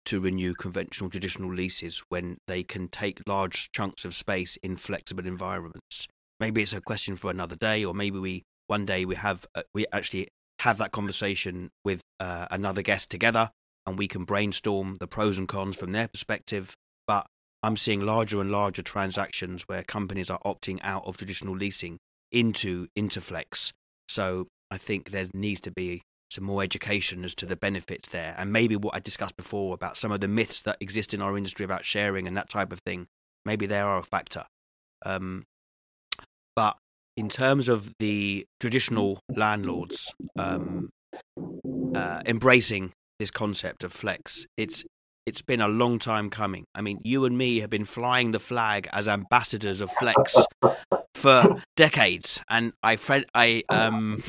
to 0.06 0.20
renew 0.20 0.54
conventional 0.54 1.10
traditional 1.10 1.52
leases 1.52 2.02
when 2.08 2.36
they 2.46 2.62
can 2.62 2.88
take 2.88 3.26
large 3.26 3.70
chunks 3.72 4.04
of 4.04 4.14
space 4.14 4.56
in 4.62 4.76
flexible 4.76 5.26
environments. 5.26 6.06
Maybe 6.40 6.62
it's 6.62 6.72
a 6.72 6.80
question 6.80 7.16
for 7.16 7.30
another 7.30 7.56
day, 7.56 7.84
or 7.84 7.94
maybe 7.94 8.18
we 8.18 8.42
one 8.66 8.84
day 8.84 9.04
we 9.04 9.14
have 9.14 9.46
uh, 9.54 9.62
we 9.72 9.86
actually 9.92 10.28
have 10.60 10.78
that 10.78 10.92
conversation 10.92 11.70
with 11.84 12.00
uh, 12.20 12.46
another 12.50 12.82
guest 12.82 13.10
together, 13.10 13.50
and 13.86 13.98
we 13.98 14.08
can 14.08 14.24
brainstorm 14.24 14.96
the 15.00 15.06
pros 15.06 15.38
and 15.38 15.48
cons 15.48 15.76
from 15.76 15.92
their 15.92 16.08
perspective. 16.08 16.74
But 17.06 17.26
I'm 17.62 17.76
seeing 17.76 18.02
larger 18.02 18.40
and 18.40 18.50
larger 18.50 18.82
transactions 18.82 19.62
where 19.66 19.82
companies 19.82 20.28
are 20.28 20.40
opting 20.44 20.80
out 20.82 21.04
of 21.06 21.16
traditional 21.16 21.56
leasing 21.56 21.98
into 22.32 22.88
Interflex. 22.96 23.72
So 24.08 24.48
I 24.70 24.78
think 24.78 25.10
there 25.10 25.28
needs 25.32 25.60
to 25.62 25.70
be 25.70 26.02
some 26.30 26.44
more 26.44 26.62
education 26.62 27.24
as 27.24 27.34
to 27.36 27.46
the 27.46 27.56
benefits 27.56 28.08
there, 28.08 28.34
and 28.36 28.52
maybe 28.52 28.76
what 28.76 28.94
I 28.94 28.98
discussed 28.98 29.36
before 29.36 29.74
about 29.74 29.96
some 29.96 30.10
of 30.10 30.20
the 30.20 30.28
myths 30.28 30.62
that 30.62 30.78
exist 30.80 31.14
in 31.14 31.22
our 31.22 31.36
industry 31.36 31.64
about 31.64 31.84
sharing 31.84 32.26
and 32.26 32.36
that 32.36 32.48
type 32.48 32.72
of 32.72 32.80
thing. 32.80 33.06
Maybe 33.44 33.66
they 33.66 33.78
are 33.78 33.98
a 33.98 34.02
factor. 34.02 34.44
Um, 35.04 35.44
but 36.56 36.76
in 37.16 37.28
terms 37.28 37.68
of 37.68 37.92
the 37.98 38.46
traditional 38.58 39.20
landlords 39.28 40.12
um, 40.36 40.90
uh, 41.94 42.22
embracing 42.26 42.92
this 43.18 43.30
concept 43.30 43.84
of 43.84 43.92
flex, 43.92 44.46
it's 44.56 44.84
it's 45.26 45.42
been 45.42 45.60
a 45.60 45.68
long 45.68 45.98
time 45.98 46.30
coming. 46.30 46.66
I 46.74 46.82
mean, 46.82 47.00
you 47.04 47.24
and 47.24 47.36
me 47.36 47.60
have 47.60 47.70
been 47.70 47.84
flying 47.84 48.32
the 48.32 48.40
flag 48.40 48.88
as 48.92 49.08
ambassadors 49.08 49.80
of 49.80 49.90
flex 49.90 50.36
for 51.14 51.62
decades, 51.76 52.40
and 52.48 52.72
I 52.82 52.98
I 53.34 53.64
um 53.68 54.22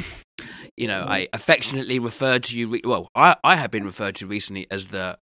you 0.77 0.87
know, 0.87 1.05
I 1.07 1.27
affectionately 1.33 1.99
referred 1.99 2.43
to 2.43 2.57
you. 2.57 2.67
Re- 2.67 2.81
well, 2.83 3.09
I, 3.15 3.35
I 3.43 3.55
have 3.55 3.71
been 3.71 3.85
referred 3.85 4.15
to 4.15 4.27
recently 4.27 4.67
as 4.69 4.87
the, 4.87 5.17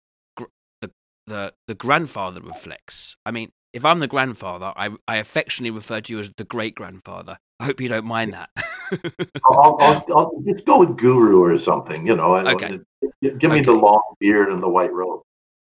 the 0.82 0.92
the 1.28 1.54
the 1.68 1.76
grandfather 1.76 2.42
of 2.48 2.60
Flex. 2.60 3.16
I 3.26 3.32
mean, 3.32 3.52
if 3.74 3.86
I'm 3.86 4.00
the 4.00 4.08
grandfather, 4.08 4.74
I 4.76 4.90
I 5.08 5.18
affectionately 5.18 5.76
refer 5.76 6.02
to 6.02 6.14
you 6.14 6.20
as 6.20 6.32
the 6.38 6.44
great 6.44 6.76
grandfather. 6.76 7.38
I 7.60 7.66
hope 7.66 7.82
you 7.82 7.90
don't 7.90 8.06
mind 8.06 8.34
that. 8.34 8.50
I'll, 9.46 9.78
I'll, 9.82 10.06
I'll, 10.16 10.44
just 10.48 10.66
go 10.66 10.80
with 10.80 10.98
Guru 10.98 11.44
or 11.44 11.60
something, 11.60 12.08
you 12.08 12.16
know. 12.16 12.38
Okay. 12.38 12.80
Give 13.22 13.52
me 13.52 13.58
okay. 13.58 13.62
the 13.64 13.74
long 13.74 14.02
beard 14.20 14.50
and 14.50 14.64
the 14.64 14.70
white 14.70 14.94
robe. 14.94 15.22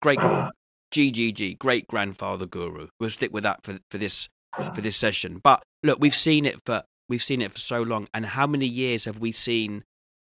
Great. 0.03 0.19
GGG, 0.93 1.57
great 1.57 1.87
grandfather 1.87 2.45
Guru. 2.45 2.89
We'll 2.99 3.09
stick 3.09 3.33
with 3.33 3.41
that 3.41 3.63
for 3.63 3.79
for 3.89 3.97
this 3.97 4.29
for 4.75 4.81
this 4.81 4.95
session. 4.95 5.41
But 5.43 5.63
look, 5.81 5.97
we've 5.99 6.13
seen 6.13 6.45
it 6.45 6.59
for 6.63 6.83
We've 7.09 7.23
seen 7.23 7.41
it 7.41 7.51
for 7.51 7.59
so 7.59 7.81
long. 7.81 8.07
And 8.13 8.25
how 8.25 8.47
many 8.47 8.65
years 8.65 9.05
have 9.05 9.19
we 9.19 9.31
seen 9.31 9.83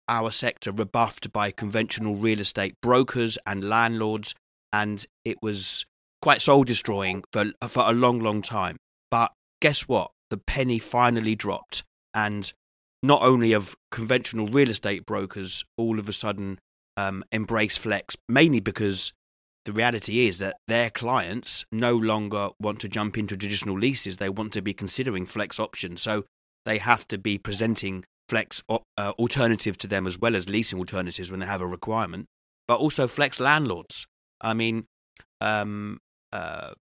our 0.08 0.30
sector 0.30 0.70
rebuffed 0.70 1.32
by 1.32 1.50
conventional 1.50 2.14
real 2.14 2.40
estate 2.40 2.74
brokers 2.82 3.38
and 3.46 3.68
landlords? 3.68 4.34
And 4.72 5.04
it 5.24 5.38
was 5.42 5.84
quite 6.20 6.42
soul 6.42 6.64
destroying 6.64 7.24
for, 7.32 7.46
for 7.66 7.84
a 7.86 7.92
long, 7.92 8.20
long 8.20 8.42
time. 8.42 8.76
But 9.10 9.32
guess 9.60 9.82
what? 9.82 10.10
The 10.30 10.38
penny 10.38 10.78
finally 10.78 11.34
dropped. 11.34 11.82
And 12.12 12.52
not 13.02 13.22
only 13.22 13.52
have 13.52 13.74
conventional 13.90 14.48
real 14.48 14.70
estate 14.70 15.06
brokers 15.06 15.64
all 15.76 15.98
of 15.98 16.08
a 16.08 16.12
sudden 16.12 16.58
um, 16.96 17.24
embrace 17.32 17.76
flex, 17.76 18.16
mainly 18.28 18.60
because 18.60 19.12
the 19.66 19.72
reality 19.72 20.26
is 20.28 20.38
that 20.38 20.58
their 20.68 20.90
clients 20.90 21.64
no 21.72 21.94
longer 21.94 22.50
want 22.60 22.80
to 22.80 22.88
jump 22.88 23.18
into 23.18 23.36
traditional 23.36 23.76
leases. 23.76 24.16
They 24.16 24.28
want 24.28 24.52
to 24.52 24.62
be 24.62 24.72
considering 24.72 25.26
flex 25.26 25.58
options. 25.58 26.00
So 26.00 26.24
they 26.64 26.78
have 26.78 27.06
to 27.08 27.18
be 27.18 27.36
presenting 27.36 28.04
flex 28.28 28.62
uh, 28.68 28.78
alternative 29.18 29.76
to 29.78 29.88
them 29.88 30.06
as 30.06 30.20
well 30.20 30.36
as 30.36 30.48
leasing 30.48 30.78
alternatives 30.78 31.32
when 31.32 31.40
they 31.40 31.46
have 31.46 31.60
a 31.60 31.66
requirement, 31.66 32.26
but 32.68 32.78
also 32.78 33.08
flex 33.08 33.40
landlords. 33.40 34.06
I 34.40 34.54
mean, 34.54 34.86
um, 35.40 35.98
uh, 36.32 36.74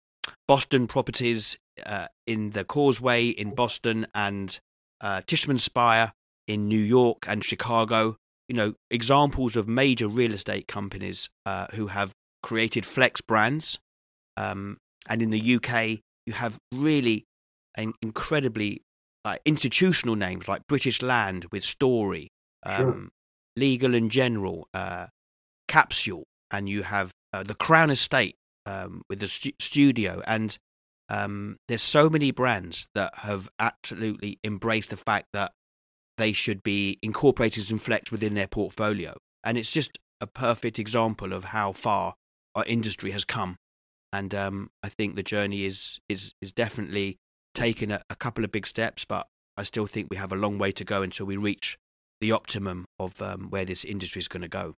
Boston 0.47 0.85
properties 0.85 1.57
uh, 1.83 2.07
in 2.27 2.51
the 2.51 2.63
Causeway 2.63 3.29
in 3.29 3.55
Boston 3.55 4.05
and 4.13 4.59
uh, 5.01 5.21
Tishman 5.21 5.59
Speyer 5.59 6.13
in 6.47 6.67
New 6.67 6.79
York 6.79 7.25
and 7.27 7.43
Chicago. 7.43 8.17
You 8.47 8.55
know, 8.55 8.73
examples 8.91 9.55
of 9.55 9.67
major 9.67 10.07
real 10.07 10.33
estate 10.33 10.67
companies 10.67 11.31
uh, 11.47 11.65
who 11.71 11.87
have 11.87 12.13
created 12.45 12.85
flex 12.85 13.21
brands. 13.21 13.79
Um, 14.37 14.77
and 15.07 15.21
in 15.21 15.31
the 15.31 15.55
UK, 15.55 15.99
you 16.27 16.33
have 16.33 16.57
really 16.71 17.25
an 17.75 17.93
incredibly 18.01 18.83
like 19.25 19.41
institutional 19.45 20.15
names 20.15 20.47
like 20.47 20.61
British 20.67 21.01
Land 21.01 21.47
with 21.51 21.63
Storey, 21.63 22.29
um, 22.63 22.77
sure. 22.77 23.07
Legal 23.57 23.95
and 23.95 24.11
General, 24.11 24.67
uh, 24.73 25.07
Capsule, 25.67 26.25
and 26.51 26.69
you 26.69 26.83
have 26.83 27.11
uh, 27.33 27.41
the 27.41 27.55
Crown 27.55 27.89
Estate 27.89 28.35
um, 28.67 29.01
with 29.09 29.19
the 29.19 29.27
stu- 29.27 29.53
studio, 29.59 30.21
and 30.27 30.57
um, 31.09 31.57
there's 31.67 31.81
so 31.81 32.09
many 32.09 32.29
brands 32.29 32.87
that 32.93 33.15
have 33.15 33.49
absolutely 33.57 34.37
embraced 34.43 34.91
the 34.91 34.97
fact 34.97 35.25
that 35.33 35.51
they 36.17 36.31
should 36.31 36.61
be 36.61 36.99
incorporated 37.01 37.71
and 37.71 37.81
flexed 37.81 38.11
within 38.11 38.35
their 38.35 38.47
portfolio, 38.47 39.17
and 39.43 39.57
it's 39.57 39.71
just 39.71 39.97
a 40.21 40.27
perfect 40.27 40.77
example 40.77 41.33
of 41.33 41.45
how 41.45 41.71
far 41.71 42.13
our 42.55 42.65
industry 42.65 43.11
has 43.11 43.25
come. 43.25 43.57
And 44.11 44.33
um, 44.33 44.69
I 44.81 44.89
think 44.89 45.15
the 45.15 45.23
journey 45.23 45.65
is 45.65 45.99
is 46.07 46.33
is 46.41 46.51
definitely 46.51 47.17
taken 47.53 47.91
a, 47.91 48.01
a, 48.09 48.15
couple 48.15 48.43
of 48.43 48.51
big 48.51 48.65
steps, 48.65 49.05
but 49.05 49.27
I 49.57 49.63
still 49.63 49.87
think 49.87 50.07
we 50.09 50.17
have 50.17 50.31
a 50.31 50.35
long 50.35 50.57
way 50.57 50.71
to 50.71 50.83
go 50.83 51.01
until 51.01 51.25
we 51.25 51.37
reach 51.37 51.77
the 52.21 52.31
optimum 52.31 52.85
of 52.99 53.21
um, 53.21 53.49
where 53.49 53.65
this 53.65 53.83
industry 53.85 54.19
is 54.19 54.27
going 54.27 54.41
to 54.41 54.47
go. 54.47 54.75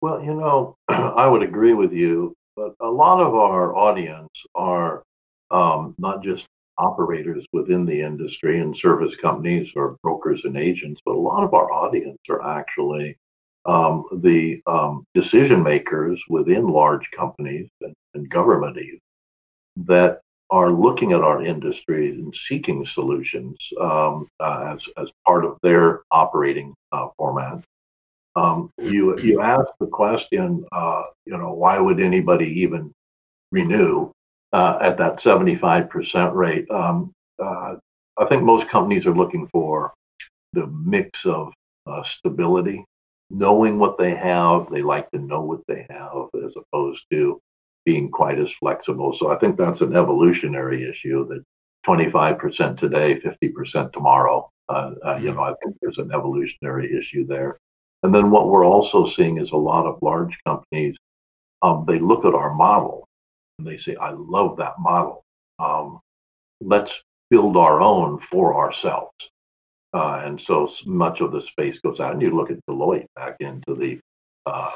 Well, 0.00 0.22
you 0.22 0.34
know, 0.34 0.76
I 0.88 1.26
would 1.26 1.42
agree 1.42 1.74
with 1.74 1.92
you, 1.92 2.34
but 2.54 2.74
a 2.80 2.88
lot 2.88 3.20
of 3.20 3.34
our 3.34 3.74
audience 3.74 4.30
are 4.54 5.02
um, 5.50 5.94
not 5.98 6.22
just 6.22 6.46
operators 6.78 7.44
within 7.52 7.86
the 7.86 8.02
industry 8.02 8.60
and 8.60 8.76
service 8.76 9.14
companies 9.20 9.68
or 9.74 9.96
brokers 10.02 10.42
and 10.44 10.56
agents, 10.56 11.00
but 11.04 11.14
a 11.14 11.18
lot 11.18 11.42
of 11.42 11.54
our 11.54 11.72
audience 11.72 12.18
are 12.28 12.42
actually 12.42 13.16
um, 13.66 14.04
the 14.22 14.60
um, 14.66 15.04
decision 15.14 15.62
makers 15.62 16.20
within 16.28 16.68
large 16.68 17.08
companies 17.16 17.68
and, 17.80 17.94
and 18.14 18.30
government 18.30 18.78
that 19.76 20.20
are 20.50 20.70
looking 20.70 21.12
at 21.12 21.22
our 21.22 21.42
industry 21.42 22.10
and 22.10 22.34
seeking 22.48 22.86
solutions 22.86 23.56
um, 23.80 24.28
uh, 24.40 24.74
as, 24.74 24.80
as 24.96 25.08
part 25.26 25.44
of 25.44 25.58
their 25.62 26.02
operating 26.10 26.74
uh, 26.92 27.08
format. 27.16 27.62
Um, 28.36 28.70
you 28.78 29.18
you 29.18 29.40
asked 29.40 29.72
the 29.80 29.86
question, 29.86 30.64
uh, 30.70 31.04
you 31.24 31.36
know, 31.36 31.52
why 31.54 31.78
would 31.78 32.00
anybody 32.00 32.46
even 32.60 32.92
renew 33.50 34.12
uh, 34.52 34.78
at 34.80 34.98
that 34.98 35.18
75% 35.18 36.34
rate? 36.34 36.70
Um, 36.70 37.12
uh, 37.42 37.76
I 38.18 38.26
think 38.28 38.42
most 38.42 38.68
companies 38.68 39.06
are 39.06 39.16
looking 39.16 39.48
for 39.48 39.92
the 40.52 40.66
mix 40.66 41.18
of 41.24 41.52
uh, 41.86 42.02
stability, 42.18 42.84
knowing 43.30 43.78
what 43.78 43.98
they 43.98 44.14
have. 44.14 44.68
They 44.70 44.82
like 44.82 45.10
to 45.10 45.18
know 45.18 45.42
what 45.42 45.60
they 45.66 45.86
have 45.90 46.28
as 46.44 46.54
opposed 46.56 47.02
to 47.12 47.40
being 47.84 48.10
quite 48.10 48.38
as 48.38 48.50
flexible. 48.58 49.16
So 49.18 49.30
I 49.30 49.38
think 49.38 49.56
that's 49.56 49.80
an 49.80 49.96
evolutionary 49.96 50.88
issue 50.88 51.26
that 51.28 51.44
25% 51.86 52.78
today, 52.78 53.20
50% 53.20 53.92
tomorrow. 53.92 54.50
Uh, 54.68 54.92
uh, 55.04 55.16
you 55.16 55.32
know, 55.32 55.42
I 55.42 55.54
think 55.62 55.76
there's 55.80 55.98
an 55.98 56.10
evolutionary 56.12 56.96
issue 56.98 57.26
there. 57.26 57.58
And 58.02 58.14
then 58.14 58.30
what 58.30 58.48
we're 58.48 58.66
also 58.66 59.08
seeing 59.16 59.38
is 59.38 59.52
a 59.52 59.56
lot 59.56 59.86
of 59.86 59.98
large 60.02 60.36
companies, 60.44 60.96
um, 61.62 61.84
they 61.86 61.98
look 61.98 62.24
at 62.24 62.34
our 62.34 62.54
model 62.54 63.06
and 63.58 63.66
they 63.66 63.78
say, 63.78 63.96
I 63.96 64.10
love 64.10 64.56
that 64.58 64.74
model. 64.78 65.24
Um, 65.58 66.00
let's 66.60 66.92
build 67.30 67.56
our 67.56 67.80
own 67.80 68.20
for 68.30 68.54
ourselves. 68.54 69.14
Uh, 69.96 70.20
and 70.26 70.38
so 70.38 70.70
much 70.84 71.22
of 71.22 71.32
the 71.32 71.40
space 71.40 71.78
goes 71.78 72.00
out. 72.00 72.12
And 72.12 72.20
you 72.20 72.30
look 72.30 72.50
at 72.50 72.58
Deloitte 72.68 73.06
back 73.14 73.36
into 73.40 73.74
the 73.74 73.98
uh, 74.44 74.70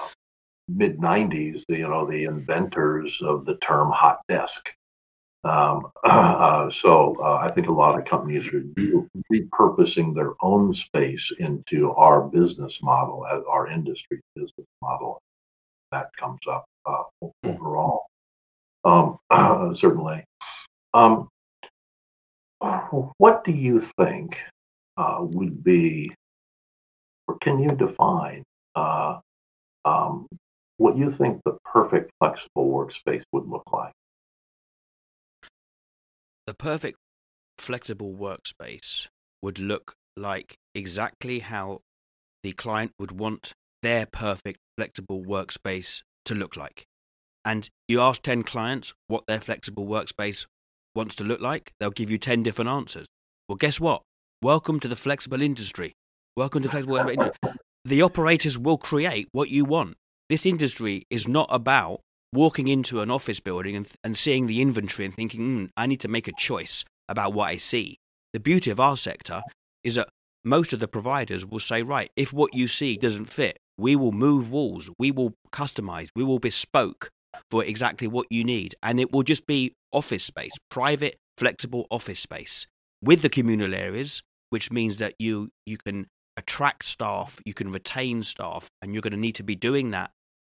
mid 0.66 0.96
90s, 0.96 1.62
you 1.68 1.87
know, 1.87 2.11
the 2.11 2.24
inventors 2.24 3.14
of 3.20 3.44
the 3.44 3.56
term 3.56 3.90
hot 3.90 4.20
desk. 4.30 4.70
Um, 5.44 5.90
uh, 6.04 6.70
so 6.70 7.16
uh, 7.22 7.35
I 7.35 7.52
think 7.52 7.68
a 7.68 7.72
lot 7.72 7.98
of 7.98 8.06
companies 8.06 8.46
are 8.48 8.64
repurposing 9.30 10.14
their 10.14 10.33
own 10.40 10.72
space 10.72 11.30
into 11.38 11.92
our 11.92 12.22
business 12.22 12.78
model, 12.80 13.26
as 13.26 13.42
our 13.46 13.66
industry 13.70 14.22
business 14.35 14.66
model. 14.80 15.20
That 15.92 16.09
comes 16.18 16.40
up 16.50 16.64
uh, 16.87 17.02
overall, 17.44 18.06
um, 18.85 19.18
certainly. 19.76 20.24
Um, 20.94 21.28
what 23.18 23.44
do 23.44 23.52
you 23.52 23.87
think 23.98 24.38
uh, 24.38 24.59
would 25.20 25.62
be, 25.62 26.12
or 27.26 27.38
can 27.38 27.58
you 27.60 27.70
define 27.70 28.42
uh, 28.74 29.18
um, 29.84 30.26
what 30.76 30.96
you 30.96 31.12
think 31.12 31.40
the 31.44 31.56
perfect 31.64 32.10
flexible 32.18 32.70
workspace 32.70 33.22
would 33.32 33.46
look 33.48 33.64
like? 33.72 33.92
The 36.46 36.54
perfect 36.54 36.98
flexible 37.58 38.14
workspace 38.14 39.06
would 39.42 39.58
look 39.58 39.94
like 40.16 40.56
exactly 40.74 41.40
how 41.40 41.80
the 42.42 42.52
client 42.52 42.92
would 42.98 43.12
want 43.12 43.52
their 43.82 44.06
perfect 44.06 44.58
flexible 44.76 45.22
workspace 45.22 46.02
to 46.24 46.34
look 46.34 46.56
like. 46.56 46.84
And 47.44 47.68
you 47.88 48.00
ask 48.00 48.22
10 48.22 48.42
clients 48.42 48.92
what 49.08 49.24
their 49.26 49.40
flexible 49.40 49.86
workspace 49.86 50.46
wants 50.94 51.14
to 51.16 51.24
look 51.24 51.40
like, 51.40 51.72
they'll 51.78 51.90
give 51.90 52.10
you 52.10 52.18
10 52.18 52.42
different 52.42 52.68
answers. 52.68 53.06
Well, 53.48 53.56
guess 53.56 53.80
what? 53.80 54.02
Welcome 54.42 54.81
to 54.81 54.88
the 54.88 54.96
flexible 54.96 55.42
industry. 55.42 55.92
Welcome 56.35 56.62
to 56.62 56.70
flexible 56.70 56.96
industry. 56.96 57.50
The 57.85 58.00
operators 58.00 58.57
will 58.57 58.79
create 58.79 59.29
what 59.33 59.50
you 59.50 59.66
want. 59.66 59.98
This 60.31 60.46
industry 60.46 61.05
is 61.11 61.29
not 61.29 61.48
about 61.50 62.00
walking 62.33 62.66
into 62.66 63.03
an 63.03 63.11
office 63.11 63.38
building 63.38 63.76
and, 63.76 63.92
and 64.03 64.16
seeing 64.16 64.46
the 64.46 64.62
inventory 64.62 65.05
and 65.05 65.14
thinking, 65.14 65.40
mm, 65.40 65.68
I 65.76 65.85
need 65.85 66.00
to 66.00 66.09
make 66.09 66.26
a 66.26 66.33
choice 66.33 66.87
about 67.07 67.35
what 67.35 67.50
I 67.50 67.59
see. 67.59 67.98
The 68.33 68.40
beauty 68.40 68.70
of 68.70 68.81
our 68.81 68.96
sector 68.96 69.42
is 69.85 69.96
that 69.96 70.09
most 70.42 70.72
of 70.72 70.81
the 70.81 70.88
providers 70.88 71.44
will 71.44 71.61
say, 71.61 71.83
right, 71.83 72.11
if 72.16 72.33
what 72.33 72.55
you 72.55 72.66
see 72.66 72.96
doesn't 72.96 73.26
fit, 73.26 73.59
we 73.76 73.94
will 73.94 74.11
move 74.11 74.50
walls, 74.50 74.88
we 74.98 75.11
will 75.11 75.35
customize, 75.53 76.09
we 76.16 76.24
will 76.24 76.38
bespoke 76.38 77.11
for 77.50 77.62
exactly 77.62 78.09
what 78.09 78.26
you 78.31 78.42
need. 78.44 78.74
And 78.83 79.00
it 79.00 79.12
will 79.12 79.22
just 79.22 79.46
be 79.46 79.74
office 79.92 80.24
space, 80.24 80.53
private, 80.70 81.16
flexible 81.37 81.87
office 81.90 82.20
space 82.20 82.66
with 83.03 83.20
the 83.20 83.29
communal 83.29 83.74
areas 83.74 84.22
which 84.50 84.70
means 84.70 84.98
that 84.98 85.14
you 85.18 85.50
you 85.66 85.78
can 85.78 86.06
attract 86.36 86.84
staff, 86.84 87.40
you 87.44 87.54
can 87.54 87.72
retain 87.72 88.22
staff, 88.22 88.70
and 88.80 88.92
you're 88.92 89.02
going 89.02 89.12
to 89.12 89.18
need 89.18 89.36
to 89.36 89.42
be 89.42 89.56
doing 89.56 89.90
that 89.90 90.10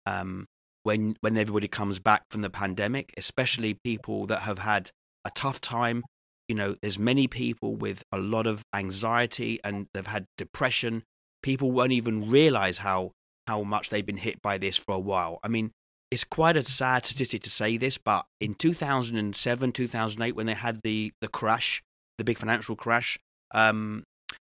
um, 0.07 0.47
when 0.85 1.17
when 1.21 1.37
everybody 1.37 1.69
comes 1.69 1.99
back 1.99 2.23
from 2.31 2.43
the 2.43 2.51
pandemic, 2.51 3.13
especially 3.17 3.75
people 3.85 4.27
that 4.27 4.43
have 4.43 4.61
had 4.61 4.91
a 5.25 5.31
tough 5.31 5.61
time. 5.61 6.05
You 6.49 6.55
know, 6.55 6.77
there's 6.81 6.99
many 6.99 7.27
people 7.27 7.75
with 7.75 8.05
a 8.13 8.19
lot 8.19 8.47
of 8.47 8.63
anxiety 8.73 9.59
and 9.65 9.89
they've 9.93 10.07
had 10.07 10.27
depression. 10.39 11.03
People 11.43 11.73
won't 11.73 11.91
even 11.91 12.31
realize 12.31 12.79
how 12.79 13.11
how 13.49 13.63
much 13.63 13.91
they've 13.91 14.07
been 14.07 14.17
hit 14.17 14.41
by 14.43 14.59
this 14.59 14.77
for 14.77 14.95
a 14.95 14.99
while. 14.99 15.41
I 15.43 15.49
mean, 15.49 15.73
it's 16.11 16.25
quite 16.25 16.57
a 16.57 16.63
sad 16.63 17.05
statistic 17.05 17.43
to 17.43 17.51
say 17.51 17.77
this, 17.77 17.99
but 17.99 18.27
in 18.41 18.55
2007, 18.55 19.73
2008, 19.73 20.37
when 20.37 20.47
they 20.47 20.55
had 20.55 20.83
the 20.83 21.13
the 21.21 21.29
crash, 21.29 21.83
the 22.19 22.25
big 22.25 22.39
financial 22.39 22.77
crash, 22.77 23.19
um, 23.53 24.05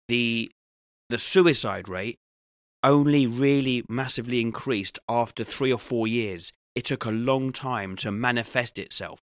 the 0.09 0.51
the 1.09 1.19
suicide 1.19 1.89
rate 1.89 2.17
only 2.83 3.27
really 3.27 3.85
massively 3.89 4.41
increased 4.41 4.99
after 5.09 5.45
three 5.45 5.73
or 5.73 5.79
four 5.79 6.07
years. 6.07 6.53
It 6.75 6.85
took 6.85 7.05
a 7.05 7.11
long 7.11 7.53
time 7.53 7.97
to 7.97 8.13
manifest 8.13 8.79
itself. 8.79 9.21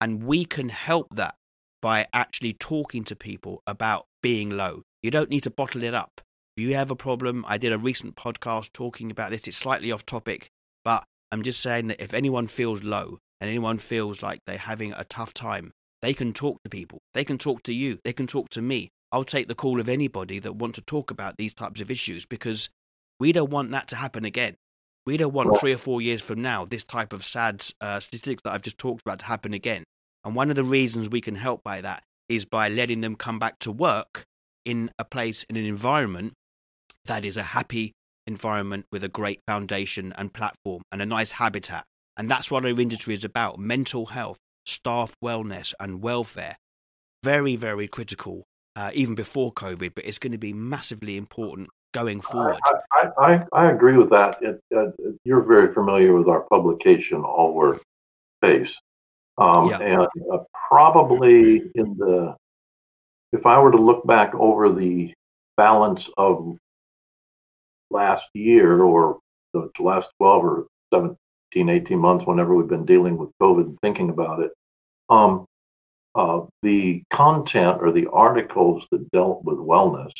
And 0.00 0.24
we 0.24 0.44
can 0.44 0.68
help 0.68 1.08
that 1.14 1.34
by 1.80 2.06
actually 2.12 2.52
talking 2.54 3.04
to 3.04 3.16
people 3.16 3.62
about 3.66 4.04
being 4.22 4.50
low. 4.50 4.82
You 5.02 5.10
don't 5.10 5.30
need 5.30 5.44
to 5.44 5.50
bottle 5.50 5.82
it 5.82 5.94
up. 5.94 6.20
If 6.56 6.64
you 6.64 6.74
have 6.74 6.90
a 6.90 6.96
problem, 6.96 7.44
I 7.48 7.58
did 7.58 7.72
a 7.72 7.78
recent 7.78 8.16
podcast 8.16 8.72
talking 8.72 9.10
about 9.10 9.30
this. 9.30 9.46
It's 9.46 9.56
slightly 9.56 9.92
off 9.92 10.04
topic, 10.04 10.48
but 10.84 11.04
I'm 11.30 11.42
just 11.42 11.60
saying 11.60 11.88
that 11.88 12.02
if 12.02 12.12
anyone 12.12 12.46
feels 12.46 12.82
low 12.82 13.18
and 13.40 13.48
anyone 13.48 13.78
feels 13.78 14.22
like 14.22 14.40
they're 14.46 14.58
having 14.58 14.92
a 14.92 15.04
tough 15.04 15.32
time, 15.32 15.72
they 16.02 16.12
can 16.12 16.32
talk 16.32 16.62
to 16.64 16.70
people. 16.70 16.98
They 17.14 17.24
can 17.24 17.38
talk 17.38 17.62
to 17.64 17.72
you. 17.72 17.98
They 18.04 18.12
can 18.12 18.26
talk 18.26 18.48
to 18.50 18.62
me. 18.62 18.90
I'll 19.12 19.24
take 19.24 19.48
the 19.48 19.54
call 19.54 19.80
of 19.80 19.88
anybody 19.88 20.38
that 20.40 20.56
want 20.56 20.74
to 20.76 20.80
talk 20.80 21.10
about 21.10 21.36
these 21.36 21.54
types 21.54 21.80
of 21.80 21.90
issues 21.90 22.26
because 22.26 22.68
we 23.18 23.32
don't 23.32 23.50
want 23.50 23.70
that 23.70 23.88
to 23.88 23.96
happen 23.96 24.24
again. 24.24 24.56
We 25.06 25.16
don't 25.16 25.32
want 25.32 25.60
three 25.60 25.72
or 25.72 25.78
four 25.78 26.02
years 26.02 26.20
from 26.20 26.42
now 26.42 26.64
this 26.64 26.84
type 26.84 27.12
of 27.12 27.24
sad 27.24 27.64
uh, 27.80 28.00
statistics 28.00 28.42
that 28.42 28.52
I've 28.52 28.62
just 28.62 28.78
talked 28.78 29.02
about 29.02 29.20
to 29.20 29.26
happen 29.26 29.54
again. 29.54 29.84
And 30.24 30.34
one 30.34 30.50
of 30.50 30.56
the 30.56 30.64
reasons 30.64 31.08
we 31.08 31.20
can 31.20 31.36
help 31.36 31.62
by 31.62 31.80
that 31.80 32.02
is 32.28 32.44
by 32.44 32.68
letting 32.68 33.00
them 33.00 33.14
come 33.14 33.38
back 33.38 33.60
to 33.60 33.70
work 33.70 34.24
in 34.64 34.90
a 34.98 35.04
place, 35.04 35.44
in 35.44 35.56
an 35.56 35.64
environment 35.64 36.32
that 37.04 37.24
is 37.24 37.36
a 37.36 37.42
happy 37.44 37.92
environment 38.26 38.86
with 38.90 39.04
a 39.04 39.08
great 39.08 39.40
foundation 39.46 40.12
and 40.18 40.32
platform 40.32 40.82
and 40.90 41.00
a 41.00 41.06
nice 41.06 41.32
habitat. 41.32 41.84
And 42.16 42.28
that's 42.28 42.50
what 42.50 42.64
our 42.64 42.80
industry 42.80 43.14
is 43.14 43.24
about 43.24 43.60
mental 43.60 44.06
health, 44.06 44.38
staff 44.64 45.14
wellness, 45.22 45.72
and 45.78 46.02
welfare. 46.02 46.56
Very, 47.22 47.54
very 47.54 47.86
critical 47.86 48.44
uh, 48.76 48.90
even 48.94 49.14
before 49.14 49.52
COVID, 49.52 49.94
but 49.94 50.04
it's 50.04 50.18
going 50.18 50.32
to 50.32 50.38
be 50.38 50.52
massively 50.52 51.16
important 51.16 51.68
going 51.92 52.20
forward. 52.20 52.58
I, 52.92 53.08
I, 53.18 53.44
I 53.52 53.70
agree 53.72 53.96
with 53.96 54.10
that. 54.10 54.36
It, 54.42 54.60
uh, 54.76 54.90
you're 55.24 55.42
very 55.42 55.72
familiar 55.72 56.14
with 56.14 56.28
our 56.28 56.42
publication, 56.42 57.22
All 57.22 57.54
Work 57.54 57.82
Space. 58.38 58.72
Um, 59.38 59.70
yeah. 59.70 59.78
And 59.78 60.08
uh, 60.32 60.38
probably 60.68 61.70
in 61.74 61.96
the, 61.96 62.36
if 63.32 63.46
I 63.46 63.58
were 63.58 63.72
to 63.72 63.80
look 63.80 64.06
back 64.06 64.34
over 64.34 64.70
the 64.70 65.12
balance 65.56 66.08
of 66.18 66.56
last 67.90 68.24
year 68.34 68.82
or 68.82 69.18
the 69.54 69.70
last 69.78 70.08
12 70.18 70.44
or 70.44 70.66
17, 70.92 71.16
18 71.70 71.98
months, 71.98 72.26
whenever 72.26 72.54
we've 72.54 72.68
been 72.68 72.84
dealing 72.84 73.16
with 73.16 73.30
COVID 73.40 73.64
and 73.64 73.78
thinking 73.80 74.10
about 74.10 74.40
it, 74.40 74.52
um, 75.08 75.46
uh, 76.16 76.40
the 76.62 77.02
content 77.12 77.78
or 77.80 77.92
the 77.92 78.06
articles 78.08 78.84
that 78.90 79.10
dealt 79.10 79.44
with 79.44 79.58
wellness, 79.58 80.12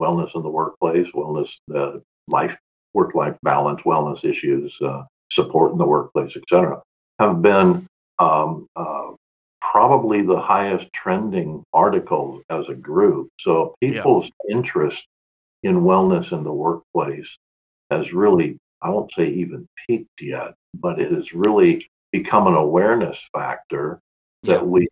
wellness 0.00 0.34
in 0.34 0.42
the 0.42 0.48
workplace, 0.48 1.06
wellness, 1.14 1.48
uh, 1.74 1.98
life, 2.28 2.56
work-life 2.94 3.36
balance, 3.42 3.80
wellness 3.82 4.24
issues, 4.24 4.74
uh, 4.82 5.02
support 5.30 5.72
in 5.72 5.78
the 5.78 5.86
workplace, 5.86 6.34
etc., 6.36 6.80
have 7.18 7.42
been 7.42 7.86
um, 8.18 8.66
uh, 8.76 9.10
probably 9.60 10.22
the 10.22 10.40
highest 10.40 10.86
trending 10.94 11.62
articles 11.72 12.42
as 12.48 12.64
a 12.68 12.74
group. 12.74 13.28
So 13.40 13.74
people's 13.80 14.30
yeah. 14.48 14.56
interest 14.56 15.02
in 15.62 15.80
wellness 15.80 16.32
in 16.32 16.44
the 16.44 16.52
workplace 16.52 17.28
has 17.90 18.12
really, 18.12 18.56
I 18.80 18.88
won't 18.88 19.12
say 19.16 19.28
even 19.28 19.66
peaked 19.86 20.20
yet, 20.20 20.54
but 20.74 20.98
it 20.98 21.12
has 21.12 21.32
really 21.34 21.86
become 22.10 22.46
an 22.46 22.54
awareness 22.54 23.16
factor 23.34 24.00
that 24.44 24.60
yeah. 24.60 24.62
we 24.62 24.88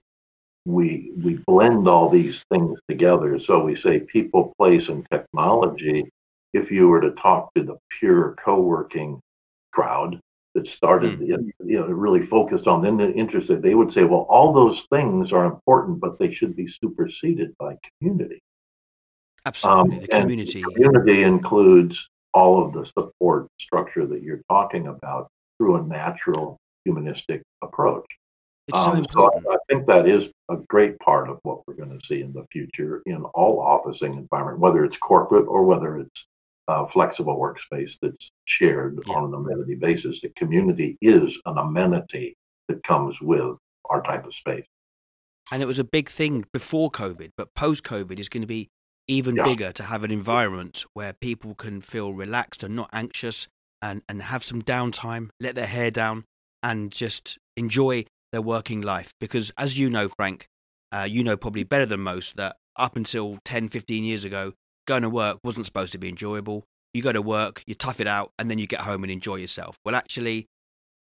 we 0.67 1.13
we 1.23 1.35
blend 1.47 1.89
all 1.89 2.09
these 2.09 2.45
things 2.51 2.79
together. 2.89 3.39
So 3.41 3.65
we 3.65 3.77
say 3.77 4.01
people, 4.01 4.55
place, 4.59 4.89
and 4.89 5.07
technology. 5.11 6.11
If 6.53 6.71
you 6.71 6.89
were 6.89 7.01
to 7.01 7.13
talk 7.13 7.55
to 7.55 7.63
the 7.63 7.79
pure 7.99 8.35
co-working 8.45 9.21
crowd 9.73 10.21
that 10.55 10.67
started, 10.67 11.21
mm. 11.21 11.53
you 11.65 11.79
know, 11.79 11.87
really 11.87 12.27
focused 12.27 12.67
on 12.67 12.83
then 12.83 13.01
interested, 13.13 13.63
they 13.63 13.77
would 13.77 13.93
say, 13.93 14.03
well, 14.03 14.27
all 14.29 14.53
those 14.53 14.85
things 14.91 15.33
are 15.33 15.45
important, 15.45 16.01
but 16.01 16.19
they 16.19 16.33
should 16.33 16.57
be 16.57 16.69
superseded 16.83 17.55
by 17.59 17.77
community. 17.99 18.41
Absolutely, 19.47 19.97
um, 19.97 20.03
the 20.03 20.09
community. 20.09 20.63
community 20.63 21.23
includes 21.23 22.09
all 22.35 22.65
of 22.65 22.73
the 22.73 22.85
support 22.85 23.47
structure 23.61 24.07
that 24.07 24.23
you're 24.23 24.43
talking 24.51 24.89
about 24.89 25.29
through 25.59 25.77
a 25.77 25.83
natural 25.83 26.59
humanistic 26.85 27.43
approach. 27.63 28.05
It's 28.73 28.85
so 28.85 28.93
um, 28.93 28.99
important. 28.99 29.45
So 29.45 29.53
I, 29.53 29.55
I, 29.55 29.59
think 29.69 29.87
that 29.87 30.09
is 30.09 30.31
a 30.51 30.57
great 30.69 30.99
part 30.99 31.29
of 31.29 31.39
what 31.43 31.67
we're 31.67 31.75
going 31.75 31.99
to 31.99 32.07
see 32.07 32.21
in 32.23 32.33
the 32.33 32.47
future 32.53 33.03
in 33.07 33.23
all 33.35 33.61
officing 33.61 34.15
environment, 34.15 34.59
whether 34.59 34.85
it's 34.85 34.97
corporate 34.97 35.47
or 35.47 35.65
whether 35.65 35.99
it's 35.99 36.25
uh, 36.69 36.87
flexible 36.93 37.37
workspace 37.37 37.91
that's 38.01 38.31
shared 38.45 38.99
yeah. 39.07 39.15
on 39.15 39.25
an 39.25 39.35
amenity 39.35 39.75
basis. 39.75 40.21
The 40.23 40.31
community 40.37 40.97
is 41.03 41.37
an 41.47 41.59
amenity 41.59 42.37
that 42.69 42.83
comes 42.85 43.17
with 43.21 43.57
our 43.89 44.03
type 44.03 44.25
of 44.25 44.35
space. 44.35 44.65
And 45.51 45.63
it 45.63 45.67
was 45.67 45.81
a 45.81 45.85
big 45.85 46.09
thing 46.09 46.45
before 46.53 46.91
COVID, 46.91 47.33
but 47.37 47.55
post 47.55 47.83
COVID 47.83 48.21
is 48.21 48.29
going 48.29 48.43
to 48.43 48.47
be 48.47 48.69
even 49.09 49.35
Yeah. 49.35 49.43
bigger 49.43 49.73
to 49.73 49.83
have 49.83 50.05
an 50.05 50.13
environment 50.13 50.85
where 50.95 51.13
people 51.13 51.57
can 51.57 51.81
feel 51.81 52.13
relaxed 52.13 52.63
and 52.63 52.77
not 52.77 52.89
anxious 52.93 53.49
and, 53.83 54.03
and 54.09 54.23
have 54.23 54.45
some 54.45 54.63
downtime, 54.63 55.31
let 55.41 55.57
their 55.57 55.67
hair 55.67 55.91
down, 55.91 56.25
and 56.63 56.93
just 56.93 57.39
enjoy 57.57 58.05
their 58.33 58.43
working 58.43 58.81
life. 58.81 59.13
Because 59.21 59.53
as 59.59 59.79
you 59.79 59.91
know, 59.91 60.09
Frank, 60.09 60.47
uh, 60.93 61.07
you 61.09 61.23
know 61.23 61.37
probably 61.37 61.65
better 61.65 61.87
than 61.87 62.01
most 62.01 62.37
that 62.37 62.57
up 62.77 62.97
until 62.97 63.39
10, 63.45 63.69
15 63.69 64.05
years 64.05 64.25
ago, 64.25 64.53
going 64.87 65.03
to 65.03 65.11
work 65.11 65.39
wasn't 65.45 65.67
supposed 65.67 65.93
to 65.93 65.99
be 65.99 66.09
enjoyable. 66.09 66.65
You 66.95 67.03
go 67.03 67.13
to 67.13 67.23
work, 67.23 67.63
you 67.67 67.75
tough 67.75 68.01
it 68.01 68.07
out, 68.07 68.33
and 68.39 68.51
then 68.51 68.59
you 68.59 68.67
get 68.67 68.81
home 68.81 69.05
and 69.05 69.13
enjoy 69.13 69.37
yourself. 69.37 69.79
Well, 69.85 69.95
actually, 69.95 70.49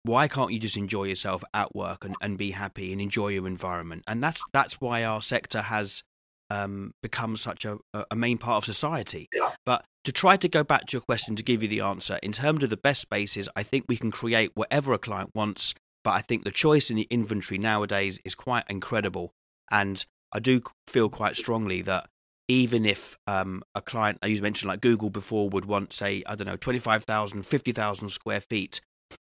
why 0.03 0.27
can't 0.27 0.51
you 0.51 0.59
just 0.59 0.77
enjoy 0.77 1.05
yourself 1.05 1.43
at 1.53 1.75
work 1.75 2.05
and, 2.05 2.15
and 2.21 2.37
be 2.37 2.51
happy 2.51 2.91
and 2.91 3.01
enjoy 3.01 3.29
your 3.29 3.47
environment? 3.47 4.03
And 4.07 4.23
that's 4.23 4.41
that's 4.53 4.75
why 4.81 5.03
our 5.03 5.21
sector 5.21 5.61
has 5.61 6.03
um, 6.49 6.93
become 7.01 7.37
such 7.37 7.65
a, 7.65 7.77
a 8.11 8.15
main 8.15 8.37
part 8.37 8.57
of 8.57 8.65
society. 8.65 9.27
But 9.65 9.85
to 10.03 10.11
try 10.11 10.37
to 10.37 10.47
go 10.47 10.63
back 10.63 10.87
to 10.87 10.93
your 10.93 11.01
question 11.01 11.35
to 11.35 11.43
give 11.43 11.63
you 11.63 11.69
the 11.69 11.81
answer, 11.81 12.19
in 12.21 12.31
terms 12.31 12.63
of 12.63 12.69
the 12.69 12.77
best 12.77 13.01
spaces, 13.01 13.49
I 13.55 13.63
think 13.63 13.85
we 13.87 13.97
can 13.97 14.11
create 14.11 14.51
whatever 14.53 14.93
a 14.93 14.99
client 14.99 15.31
wants. 15.33 15.73
But 16.05 16.11
I 16.11 16.21
think 16.21 16.43
the 16.43 16.51
choice 16.51 16.91
in 16.91 16.95
the 16.95 17.07
inventory 17.09 17.57
nowadays 17.57 18.19
is 18.23 18.35
quite 18.35 18.63
incredible. 18.69 19.33
And 19.71 20.05
I 20.31 20.39
do 20.39 20.61
feel 20.87 21.09
quite 21.09 21.35
strongly 21.35 21.81
that 21.81 22.07
even 22.47 22.85
if 22.85 23.17
um, 23.25 23.63
a 23.73 23.81
client, 23.81 24.19
you 24.23 24.39
mentioned 24.39 24.69
like 24.69 24.81
Google 24.81 25.09
before, 25.09 25.49
would 25.49 25.65
want, 25.65 25.93
say, 25.93 26.21
I 26.27 26.35
don't 26.35 26.45
know, 26.45 26.57
25,000, 26.57 27.43
50,000 27.43 28.09
square 28.09 28.39
feet, 28.39 28.81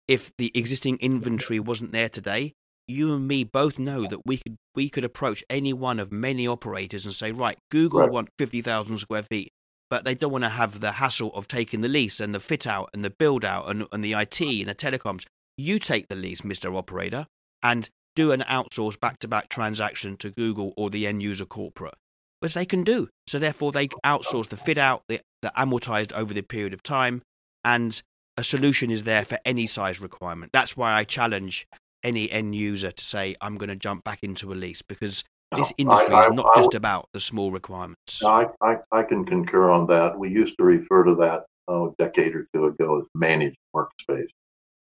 if 0.08 0.32
the 0.40 0.52
existing 0.56 0.98
inventory 0.98 1.60
wasn't 1.60 1.92
there 1.92 2.10
today, 2.10 2.54
you 2.88 3.14
and 3.14 3.28
me 3.28 3.44
both 3.44 3.78
know 3.78 4.08
that 4.08 4.26
we 4.26 4.38
could 4.38 4.58
we 4.76 4.90
could 4.90 5.06
approach 5.06 5.44
any 5.50 5.72
one 5.72 6.00
of 6.00 6.12
many 6.12 6.48
operators 6.48 7.06
and 7.06 7.14
say, 7.14 7.32
right, 7.32 7.58
Google 7.72 8.02
Right. 8.02 8.12
want 8.12 8.30
fifty 8.38 8.62
thousand 8.62 8.98
square 8.98 9.22
feet, 9.22 9.54
but 9.90 10.04
they 10.04 10.16
don't 10.16 10.32
want 10.32 10.44
to 10.44 10.50
have 10.50 10.82
the 10.82 10.94
hassle 10.94 11.34
of 11.36 11.48
taking 11.48 11.82
the 11.82 11.88
lease 11.88 12.20
and 12.20 12.36
the 12.36 12.40
fit 12.40 12.68
out 12.68 12.90
and 12.94 13.04
the 13.04 13.12
build 13.12 13.46
out 13.46 13.70
and, 13.70 13.86
and 13.94 14.04
the 14.04 14.14
IT 14.14 14.42
and 14.42 14.68
the 14.68 14.76
telecoms. 14.76 15.26
You 15.58 15.80
take 15.80 16.08
the 16.08 16.16
lease, 16.16 16.44
Mister 16.44 16.74
Operator, 16.76 17.28
and 17.62 17.90
do 18.16 18.32
an 18.32 18.42
outsource 18.42 19.00
back 19.00 19.20
to 19.20 19.28
back 19.28 19.50
transaction 19.50 20.18
to 20.18 20.32
Google 20.32 20.74
or 20.78 20.90
the 20.90 21.08
end 21.08 21.22
user 21.24 21.46
corporate, 21.46 21.96
which 22.40 22.54
they 22.54 22.66
can 22.66 22.84
do. 22.84 23.10
So 23.28 23.40
therefore, 23.40 23.72
they 23.72 23.88
outsource 24.06 24.50
the 24.50 24.58
fit 24.58 24.78
out, 24.78 25.04
the, 25.08 25.22
the 25.42 25.52
amortized 25.58 26.12
over 26.14 26.34
the 26.34 26.42
period 26.42 26.74
of 26.74 26.84
time, 26.84 27.22
and 27.64 28.02
a 28.38 28.44
solution 28.44 28.92
is 28.92 29.04
there 29.04 29.26
for 29.26 29.38
any 29.46 29.68
size 29.68 30.00
requirement. 30.00 30.52
That's 30.54 30.76
why 30.76 30.94
I 30.94 31.04
challenge 31.04 31.68
any 32.04 32.30
end 32.32 32.56
user 32.56 32.92
to 32.92 33.04
say, 33.04 33.36
I'm 33.40 33.58
going 33.58 33.70
to 33.70 33.76
jump 33.76 34.04
back 34.04 34.20
into 34.24 34.52
a 34.52 34.56
lease 34.56 34.82
because 34.82 35.24
this 35.56 35.72
industry 35.78 36.16
I- 36.16 36.28
is 36.28 36.36
not 36.36 36.48
I 36.56 36.60
just 36.62 36.74
about 36.74 37.10
the 37.14 37.20
small 37.20 37.52
requirements. 37.52 38.22
No, 38.22 38.30
I, 38.30 38.48
I, 38.62 38.78
I 38.92 39.04
can 39.04 39.24
concur 39.24 39.70
on 39.70 39.88
that. 39.88 40.18
We 40.18 40.30
used 40.30 40.58
to 40.58 40.64
refer 40.64 41.04
to 41.04 41.16
that 41.16 41.46
oh, 41.68 41.96
a 41.98 42.04
decade 42.04 42.36
or 42.36 42.48
two 42.54 42.66
ago 42.66 43.00
as 43.00 43.06
managed 43.16 43.58
workspace. 43.76 44.28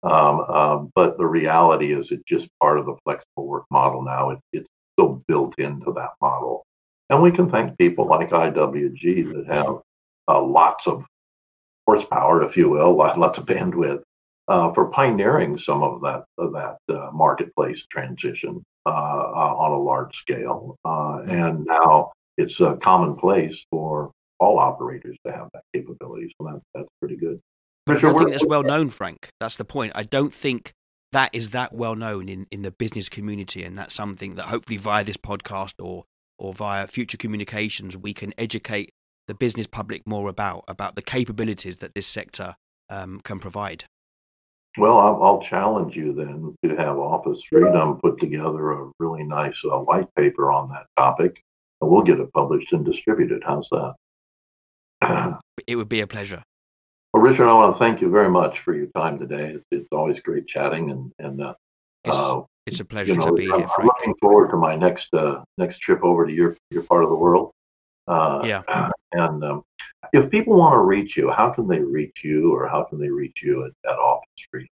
Um, 0.04 0.42
um, 0.42 0.92
but 0.96 1.18
the 1.18 1.26
reality 1.26 1.94
is 1.94 2.12
it's 2.12 2.24
just 2.28 2.48
part 2.60 2.78
of 2.78 2.86
the 2.86 2.96
flexible 3.04 3.48
work 3.48 3.66
model 3.72 4.02
now. 4.02 4.32
It, 4.32 4.40
it's 4.52 4.68
still 4.98 5.24
built 5.28 5.58
into 5.58 5.92
that 5.94 6.12
model. 6.22 6.66
And 7.10 7.22
we 7.22 7.32
can 7.32 7.50
thank 7.50 7.78
people 7.78 8.06
like 8.08 8.30
IWG 8.30 9.34
that 9.34 9.54
have 9.54 9.80
uh, 10.28 10.42
lots 10.42 10.88
of 10.88 11.04
horsepower, 11.86 12.44
if 12.44 12.58
you 12.58 12.70
will, 12.70 12.96
lots 12.98 13.38
of 13.38 13.46
bandwidth, 13.46 14.02
uh, 14.48 14.74
for 14.74 14.90
pioneering 14.90 15.58
some 15.58 15.84
of 15.84 16.02
that 16.02 16.26
of 16.38 16.52
that 16.54 16.78
uh, 16.90 17.10
marketplace 17.14 17.82
transition 17.90 18.64
uh, 18.86 18.90
uh, 18.90 19.56
on 19.58 19.72
a 19.72 19.78
large 19.78 20.14
scale. 20.18 20.78
Uh, 20.84 21.22
and 21.28 21.66
now 21.66 22.12
it's 22.38 22.60
commonplace 22.82 23.64
for 23.72 24.12
all 24.40 24.60
operators 24.60 25.18
to 25.26 25.32
have 25.32 25.48
that 25.54 25.64
capability. 25.74 26.34
So 26.38 26.48
that, 26.48 26.62
that's 26.74 26.90
pretty 27.00 27.16
good. 27.16 27.40
But 27.86 28.02
don't 28.02 28.18
think 28.18 28.32
that's 28.32 28.46
well 28.46 28.64
known, 28.64 28.90
Frank. 28.90 29.30
That's 29.40 29.56
the 29.56 29.66
point. 29.66 29.92
I 29.96 30.04
don't 30.04 30.34
think 30.34 30.74
that 31.12 31.30
is 31.34 31.50
that 31.50 31.74
well 31.74 31.96
known 31.96 32.30
in, 32.30 32.48
in 32.52 32.62
the 32.62 32.72
business 32.72 33.10
community, 33.10 33.64
and 33.64 33.78
that's 33.78 33.94
something 33.94 34.36
that 34.36 34.46
hopefully 34.46 34.78
via 34.78 35.04
this 35.04 35.18
podcast 35.18 35.74
or 35.80 36.06
or 36.38 36.54
via 36.54 36.88
future 36.88 37.18
communications 37.18 37.96
we 37.96 38.14
can 38.14 38.34
educate 38.38 38.92
the 39.28 39.34
business 39.34 39.68
public 39.68 40.06
more 40.06 40.30
about 40.30 40.64
about 40.68 40.96
the 40.96 41.02
capabilities 41.02 41.78
that 41.78 41.94
this 41.94 42.08
sector 42.08 42.56
um, 42.90 43.22
can 43.24 43.40
provide. 43.40 43.86
Well, 44.78 44.98
I'll, 44.98 45.24
I'll 45.24 45.42
challenge 45.44 45.96
you 45.96 46.14
then 46.14 46.56
to 46.64 46.76
have 46.78 46.98
Office 46.98 47.44
Freedom 47.48 48.00
put 48.02 48.20
together 48.20 48.72
a 48.72 48.92
really 49.00 49.24
nice 49.24 49.56
uh, 49.66 49.78
white 49.78 50.08
paper 50.16 50.52
on 50.52 50.70
that 50.70 50.88
topic, 50.98 51.44
and 51.80 51.92
we'll 51.92 52.02
get 52.02 52.20
it 52.20 52.34
published 52.34 52.74
and 52.74 52.84
distributed. 52.84 53.44
How's 53.46 53.68
that? 53.72 55.40
It 55.68 55.76
would 55.76 55.88
be 55.88 56.02
a 56.02 56.08
pleasure. 56.08 56.44
Richard, 57.14 57.48
I 57.48 57.54
want 57.54 57.76
to 57.76 57.80
thank 57.80 58.02
you 58.02 58.10
very 58.10 58.30
much 58.30 58.60
for 58.60 58.74
your 58.74 58.88
time 58.88 59.20
today. 59.20 59.52
It's, 59.52 59.66
it's 59.72 59.88
always 59.92 60.20
great 60.20 60.48
chatting, 60.48 60.92
and 60.92 61.12
and 61.20 61.42
uh, 61.42 61.54
It's, 62.04 62.16
uh, 62.16 62.42
it's 62.66 62.80
a 62.80 62.86
pleasure 62.86 63.14
you 63.14 63.20
know, 63.20 63.28
to 63.28 63.34
be 63.34 63.52
I'm, 63.52 63.60
here, 63.60 63.68
I'm 63.78 63.86
looking 63.86 64.16
forward 64.20 64.50
to 64.50 64.58
my 64.58 64.76
next 64.76 65.14
uh, 65.14 65.44
next 65.58 65.78
trip 65.80 66.04
over 66.04 66.26
to 66.26 66.34
your 66.34 66.58
your 66.72 66.84
part 66.84 67.04
of 67.04 67.10
the 67.10 67.16
world. 67.16 67.52
Uh, 68.08 68.42
Yeah. 68.46 68.90
And 69.16 69.44
um, 69.44 69.64
if 70.12 70.32
people 70.32 70.58
want 70.58 70.74
to 70.74 70.80
reach 70.80 71.16
you, 71.16 71.30
how 71.30 71.52
can 71.52 71.68
they 71.68 71.80
reach 71.80 72.24
you, 72.24 72.52
or 72.52 72.68
how 72.68 72.82
can 72.84 73.00
they 73.00 73.12
reach 73.12 73.44
you 73.44 73.66
at, 73.66 73.74
at 73.88 73.96
Office 73.96 74.28
Freedom? 74.50 74.68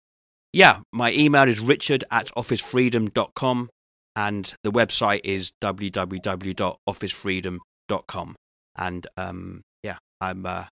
Yeah, 0.52 0.78
my 0.92 1.10
email 1.12 1.48
is 1.48 1.58
richard 1.58 2.04
at 2.12 2.30
officefreedom.com 2.36 3.68
and 4.16 4.54
the 4.62 4.72
website 4.72 5.20
is 5.24 5.52
www.officefreedom.com. 5.62 8.36
And 8.76 9.06
um, 9.16 9.62
yeah, 9.82 9.98
I'm 10.20 10.46
uh, 10.46 10.66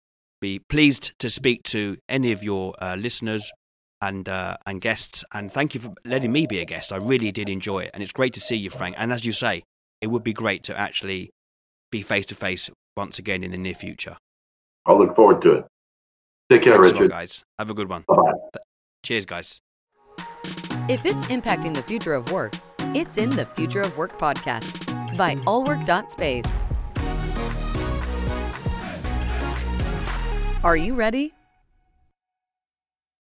be 0.42 0.59
pleased 0.59 1.12
to 1.20 1.31
speak 1.31 1.62
to 1.62 1.96
any 2.09 2.33
of 2.33 2.42
your 2.42 2.74
uh, 2.83 2.96
listeners 2.96 3.50
and 4.02 4.28
uh, 4.28 4.57
and 4.66 4.83
guests. 4.83 5.24
And 5.33 5.50
thank 5.50 5.74
you 5.74 5.81
for 5.81 5.94
letting 6.05 6.33
me 6.33 6.46
be 6.46 6.59
a 6.59 6.66
guest. 6.66 6.92
I 6.92 6.96
really 6.96 7.33
did 7.33 7.48
enjoy 7.48 7.85
it, 7.85 7.92
and 7.94 8.02
it's 8.02 8.12
great 8.12 8.35
to 8.35 8.40
see 8.40 8.57
you, 8.57 8.68
Frank. 8.68 8.96
And 8.98 9.11
as 9.12 9.24
you 9.24 9.33
say, 9.33 9.62
it 10.02 10.09
would 10.09 10.24
be 10.24 10.35
great 10.35 10.64
to 10.64 10.78
actually 10.78 11.31
be 11.90 12.02
face 12.02 12.26
to 12.26 12.35
face 12.35 12.68
once 12.96 13.18
again 13.18 13.42
in 13.42 13.52
the 13.52 13.57
near 13.57 13.74
future. 13.74 14.18
I'll 14.85 14.98
look 14.98 15.14
forward 15.16 15.40
to 15.42 15.52
it. 15.52 15.64
Take 16.50 16.62
care, 16.62 16.74
Thanks 16.74 16.90
a 16.90 16.92
lot, 16.94 17.00
Richard. 17.00 17.11
guys. 17.12 17.44
Have 17.59 17.70
a 17.70 17.74
good 17.74 17.88
one. 17.88 18.05
Bye 18.09 18.16
bye. 18.16 18.61
Cheers, 19.02 19.24
guys. 19.24 19.61
If 20.88 21.07
it's 21.07 21.26
impacting 21.26 21.74
the 21.74 21.83
future 21.83 22.12
of 22.12 22.31
work, 22.33 22.55
it's 22.94 23.16
in 23.16 23.31
the 23.31 23.46
Future 23.46 23.81
of 23.81 23.96
Work 23.96 24.18
podcast 24.18 25.16
by 25.16 25.37
allwork.space. 25.46 26.59
Are 30.64 30.77
you 30.77 30.94
ready? 30.94 31.35